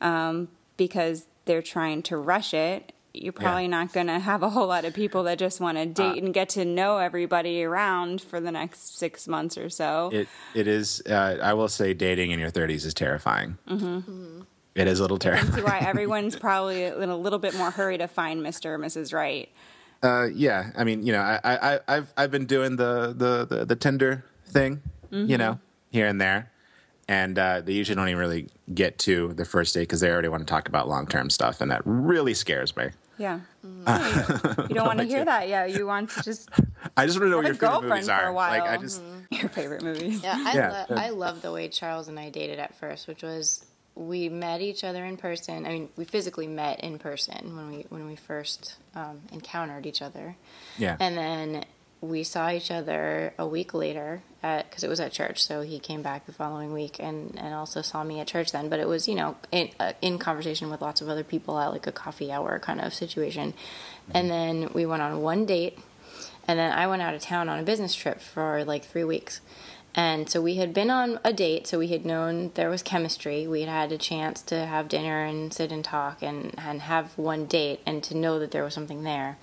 [0.01, 2.93] um, because they're trying to rush it.
[3.23, 3.69] You're probably Yeah.
[3.69, 6.33] not going to have a whole lot of people that just want to date and
[6.35, 10.11] get to know everybody around for the next six months or so.
[10.13, 11.03] It it is.
[11.09, 13.59] Uh, I will say, dating in your 30s is terrifying.
[13.69, 14.43] Mm-hmm.
[14.77, 15.53] is a little terrifying.
[15.53, 18.67] See why everyone's probably in a little bit more hurry to find Mr.
[18.67, 19.13] or Mrs.
[19.15, 19.49] Right.
[20.03, 23.47] Uh, yeah, I mean, you know, I, I, I- I've I've been doing the the
[23.47, 25.59] the, the Tinder thing, you know,
[25.91, 26.51] here and there,
[27.09, 30.29] and uh, they usually don't even really get to the first date because they already
[30.29, 32.89] want to talk about long term stuff, and that really scares me.
[33.19, 33.41] Yeah.
[33.63, 35.49] you don't want to hear that.
[35.49, 36.49] Yeah, you want to just
[36.97, 38.27] I just want to know what have a your favorite girlfriend movies for are.
[38.29, 38.51] a while.
[38.59, 40.23] Like, I just your favorite movies.
[40.23, 40.85] Yeah, I, Yeah.
[40.91, 43.65] lo- I love the way Charles and I dated at first, which was
[43.95, 45.65] we met each other in person.
[45.67, 50.03] I mean, we physically met in person when we when we first um, encountered each
[50.03, 50.37] other,
[50.79, 51.65] yeah, and then
[52.01, 55.43] we saw each other a week later at because it was at church.
[55.43, 58.69] So he came back the following week and and also saw me at church then.
[58.69, 61.69] But it was you know in uh, in conversation with lots of other people at
[61.69, 63.55] like a coffee hour kind of situation,
[64.13, 65.79] and then we went on one date.
[66.49, 69.41] And then I went out of town on a business trip for like three weeks.
[69.97, 73.47] And so we had been on a date, so we had known there was chemistry.
[73.47, 77.17] We had had a chance to have dinner and sit and talk and, and have
[77.17, 79.39] one date and to know that there was something there.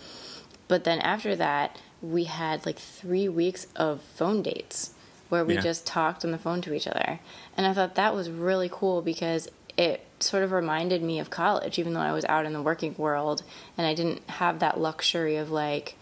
[0.68, 4.91] But then after that, we had like three weeks of phone dates
[5.30, 5.62] where we Yeah.
[5.62, 7.20] just talked on the phone to each other.
[7.58, 9.47] And I thought that was really cool because
[9.78, 12.93] it sort of reminded me of college, even though I was out in the working
[12.97, 13.41] world
[13.78, 15.95] and I didn't have that luxury of like,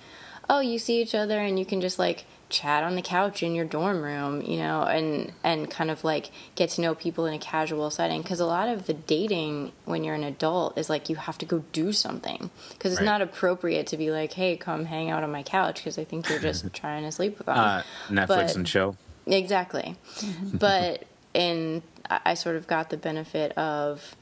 [0.49, 3.55] oh, you see each other and you can just like chat on the couch in
[3.55, 7.33] your dorm room, you know, and and kind of like get to know people in
[7.33, 11.09] a casual setting because a lot of the dating when you're an adult is like
[11.09, 13.05] you have to go do something because it's Right.
[13.05, 16.29] not appropriate to be like, "Hey, come hang out on my couch" because I think
[16.29, 17.57] you're just trying to sleep with them.
[17.57, 18.97] uh, Netflix but- and chill.
[19.25, 19.95] Exactly.
[20.53, 24.15] but in I I sort of got the benefit of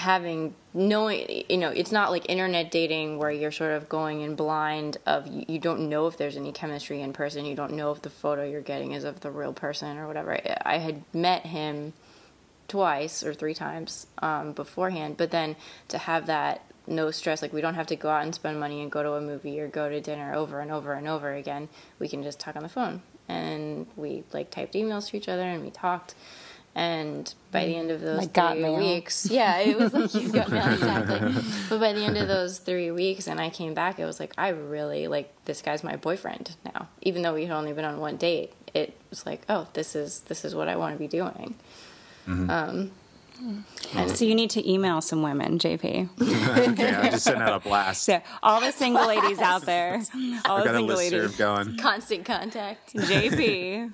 [0.00, 4.34] having knowing you know it's not like internet dating where you're sort of going in
[4.34, 7.44] blind of you, don't know if there's any chemistry in person.
[7.44, 10.38] You don't know if the photo you're getting is of the real person or whatever.
[10.64, 11.92] I had met him
[12.66, 15.56] twice or three times um, beforehand but then
[15.88, 18.80] to have that no stress like we don't have to go out and spend money
[18.80, 21.68] and go to a movie or go to dinner over and over and over again.
[21.98, 23.02] We can just talk on the phone.
[23.28, 26.14] And we like typed emails to each other and we talked
[26.74, 28.76] and by the end of those Like three mail.
[28.76, 31.42] weeks yeah it was like you got mail exactly.
[31.68, 34.32] But by the end of those three weeks and i came back it was like
[34.38, 36.88] i really like this guy's my boyfriend now.
[37.02, 40.20] Even though we had only been on one date it was like oh this is
[40.20, 41.54] this is what i want to be doing.
[42.28, 42.92] Um
[43.94, 46.10] and So you need to email some women, JP.
[46.72, 48.02] okay, I'm just sitting out a blast.
[48.02, 50.02] So all the single ladies out there,
[50.44, 51.36] all the single list ladies.
[51.36, 51.76] going.
[51.78, 53.92] constant contact JP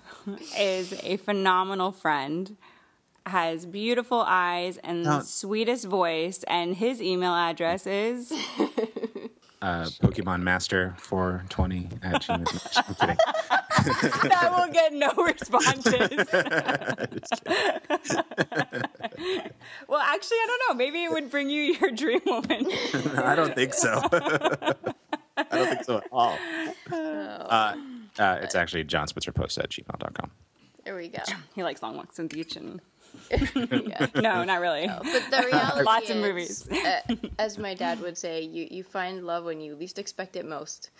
[0.58, 2.56] is a phenomenal friend,
[3.24, 8.32] has beautiful eyes and the sweetest voice, and his email address is
[9.66, 12.46] Uh, Pokemon Master 420 at Gmail.
[12.76, 13.16] I'm kidding.
[14.30, 15.92] that will get no responses.
[19.88, 20.74] well, actually, I don't know.
[20.76, 22.68] Maybe it would bring you your dream woman.
[23.16, 24.00] I don't think so.
[24.12, 24.76] I
[25.50, 26.38] don't think so at all.
[26.92, 27.74] Uh,
[28.20, 30.30] uh, it's actually John Spitzer Post at gmail.com.
[30.84, 31.22] there we go
[31.56, 32.80] He likes long walks on the beach and
[33.30, 34.06] yeah.
[34.14, 34.86] no, not really.
[34.86, 36.68] but the reality Lots of movies.
[36.70, 37.00] uh,
[37.38, 40.90] as my dad would say you you find love when you least expect it most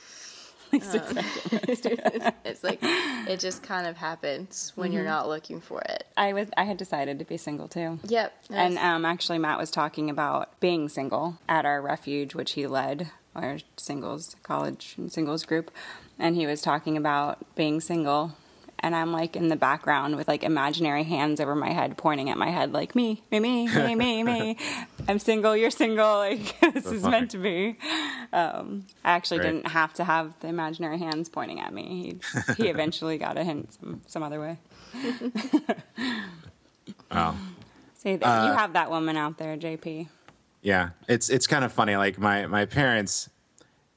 [0.72, 2.32] Least expect it most.
[2.44, 6.48] it's like it just kind of happens when you're not looking for it I was
[6.56, 7.98] I had decided to be single too.
[8.04, 12.66] yep And um, actually, Matt was talking about being single at our refuge, which he
[12.66, 15.70] led our singles college and singles group,
[16.18, 18.32] and he was talking about being single.
[18.81, 22.37] And I'm like in the background with like imaginary hands over my head, pointing at
[22.37, 24.59] my head, like me, me, me, me, me, me.
[25.09, 25.57] I'm single.
[25.57, 26.18] You're single.
[26.18, 27.11] Like this is funny.
[27.11, 27.79] meant to be.
[28.33, 29.53] Um, I actually Great.
[29.53, 32.18] didn't have to have the imaginary hands pointing at me.
[32.57, 34.59] He, he eventually got a hint some, some other way.
[37.11, 37.37] Oh.
[37.95, 40.09] See, that you have that woman out there, JP.
[40.62, 41.97] Yeah, it's it's kind of funny.
[41.97, 43.29] Like my my parents,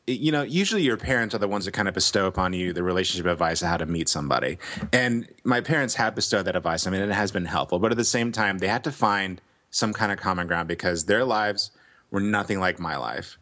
[0.10, 2.84] you know, usually your parents are the ones that kind of bestow upon you the
[2.84, 4.57] relationship advice of how to meet somebody.
[4.91, 6.88] And my parents have bestowed that advice.
[6.88, 9.41] I mean, it has been helpful, but at the same time, they had to find
[9.72, 11.72] some kind of common ground because their lives
[12.12, 13.38] were nothing like my life.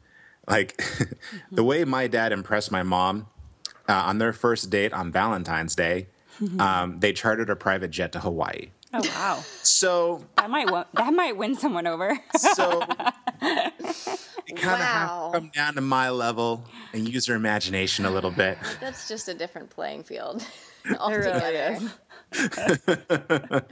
[0.48, 0.82] Like
[1.52, 3.28] the way my dad impressed my mom
[3.88, 6.08] uh, on their first date on Valentine's Day,
[6.60, 8.70] um, they chartered a private jet to Hawaii.
[8.94, 9.44] Oh wow.
[9.64, 12.18] So That might that might win someone over.
[12.38, 12.82] so
[13.42, 16.64] you kind of have to come down to my level
[16.94, 18.58] and use your imagination a little bit.
[18.80, 20.46] That's just a different playing field
[21.00, 21.80] altogether.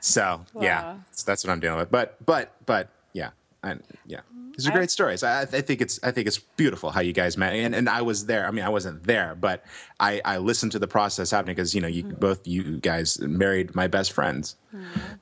[0.00, 1.00] So yeah, Wow.
[1.10, 1.90] so that's what I'm dealing with.
[1.90, 3.30] But but but yeah,
[3.64, 4.20] and yeah,
[4.56, 5.24] these are great stories.
[5.24, 8.02] I, I think it's I think it's beautiful how you guys met, and and I
[8.02, 8.46] was there.
[8.46, 9.64] I mean, I wasn't there, but
[9.98, 13.74] I I listened to the process happening because you know you both you guys married
[13.74, 14.54] my best friends,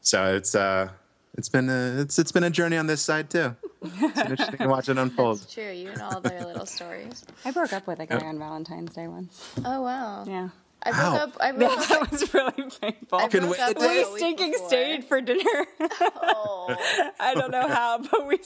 [0.02, 0.90] so it's uh
[1.36, 3.54] it's been a it's it's been a journey on this side too.
[3.82, 5.42] It's interesting to watch it unfold.
[5.42, 5.70] It's true.
[5.70, 7.24] You and all their little stories.
[7.44, 9.52] I broke up with a guy on Valentine's Day once.
[9.64, 10.24] Oh wow.
[10.26, 10.48] Yeah.
[10.82, 11.16] I broke Wow.
[11.16, 11.36] up.
[11.40, 11.88] I broke Yeah, up.
[11.88, 13.18] that was really painful.
[13.18, 15.66] I Can broke we- up We like we a week stinking stayed for dinner.
[16.00, 16.76] Oh.
[17.20, 18.38] I don't know how, but we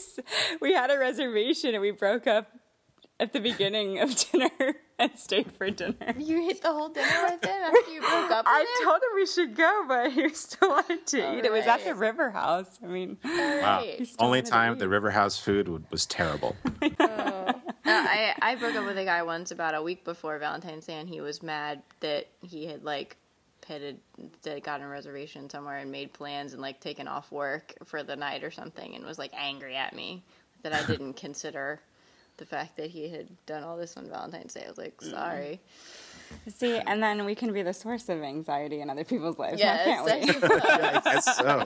[0.61, 2.49] we had a reservation and we broke up
[3.19, 4.51] at the beginning of dinner
[5.01, 6.15] and stayed for dinner.
[6.19, 8.85] You hit the whole dinner with him after you broke up with I him?
[8.85, 11.45] told him we should go, but he still wanted to eat.
[11.45, 12.79] It was at the River House.
[12.83, 13.85] I mean, Wow.
[14.19, 16.57] Only time the River House food was terrible.
[16.83, 17.49] No, oh.
[17.49, 20.95] uh, I, I broke up with a guy once about a week before Valentine's Day,
[20.95, 23.17] and he was mad that he had like
[23.63, 23.99] pitted,
[24.43, 28.17] that gotten a reservation somewhere and made plans and like taken off work for the
[28.17, 30.23] night or something, and was like angry at me
[30.63, 31.81] that I didn't consider
[32.41, 34.65] the fact that he had done all this on Valentine's Day.
[34.67, 35.61] I was like, sorry.
[36.49, 39.77] see, and then we can be the source of anxiety in other people's lives, now,
[39.85, 40.33] can't I we?
[40.33, 40.61] suppose.
[40.65, 41.65] I guess so.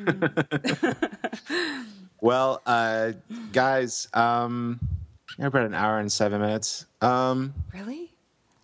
[0.00, 1.04] suppose.
[2.20, 3.12] Well, uh,
[3.52, 4.80] guys, um,
[5.38, 6.86] we're about an hour and seven minutes.
[7.02, 8.12] Um, really?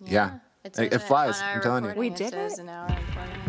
[0.02, 1.92] yeah, It, It- it flies, I'm telling you.
[1.94, 2.32] We did it.
[2.32, 3.39] says an hour and four minutes.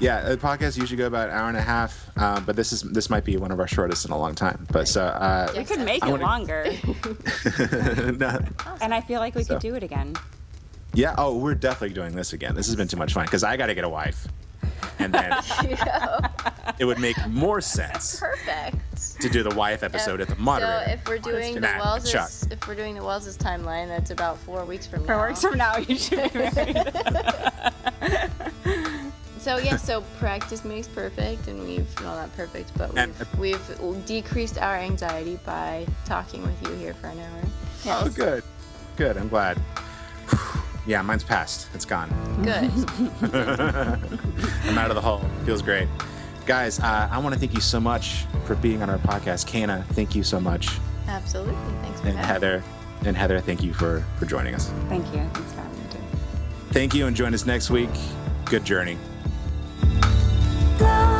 [0.00, 0.22] Yeah.
[0.22, 0.28] yeah.
[0.30, 3.10] The podcast usually go about an hour and a half, uh, but this is this
[3.10, 4.66] might be one of our shortest in a long time.
[4.72, 6.66] But so, uh, We could make I it wanna- longer,
[8.18, 8.38] no,
[8.80, 10.14] and I feel like we So- could do it again.
[10.94, 11.14] yeah.
[11.18, 12.54] Oh, we're definitely doing this again.
[12.54, 14.26] This has been too much fun because I got to get a wife,
[14.98, 15.32] and then
[16.78, 19.20] it would make more sense Perfect.
[19.20, 20.82] to do the wife episode at the moderator.
[20.86, 22.30] So if we're doing the Nah, Wells's, Chuck.
[22.52, 25.18] if we're doing the Wells's timeline, that's about four weeks from For now.
[25.18, 26.76] works from now, you should be married.
[29.48, 32.92] So yeah, so practice makes perfect, and we've well not perfect, but
[33.38, 37.40] we've, we've decreased our anxiety by talking with you here for an hour.
[37.86, 38.44] oh, good,
[38.96, 39.16] good.
[39.16, 39.58] I'm glad.
[40.86, 41.68] Yeah, mine's passed.
[41.74, 42.08] It's gone.
[42.42, 42.70] Good.
[44.64, 45.20] I'm out of the hole.
[45.44, 45.86] Feels great.
[46.46, 49.46] Guys, uh, I want to thank you so much for being on our podcast.
[49.46, 50.70] Kana, thank you so much.
[51.06, 51.54] Absolutely.
[51.82, 52.26] Thanks for And having me.
[52.26, 52.64] Heather,
[53.04, 54.70] and Heather, thank you for, for joining us.
[54.88, 55.28] Thank you.
[55.34, 55.84] Thanks for having me.
[55.90, 55.98] Too.
[56.72, 57.90] Thank you and join us next week.
[58.46, 58.96] Good journey.
[60.78, 61.17] Blow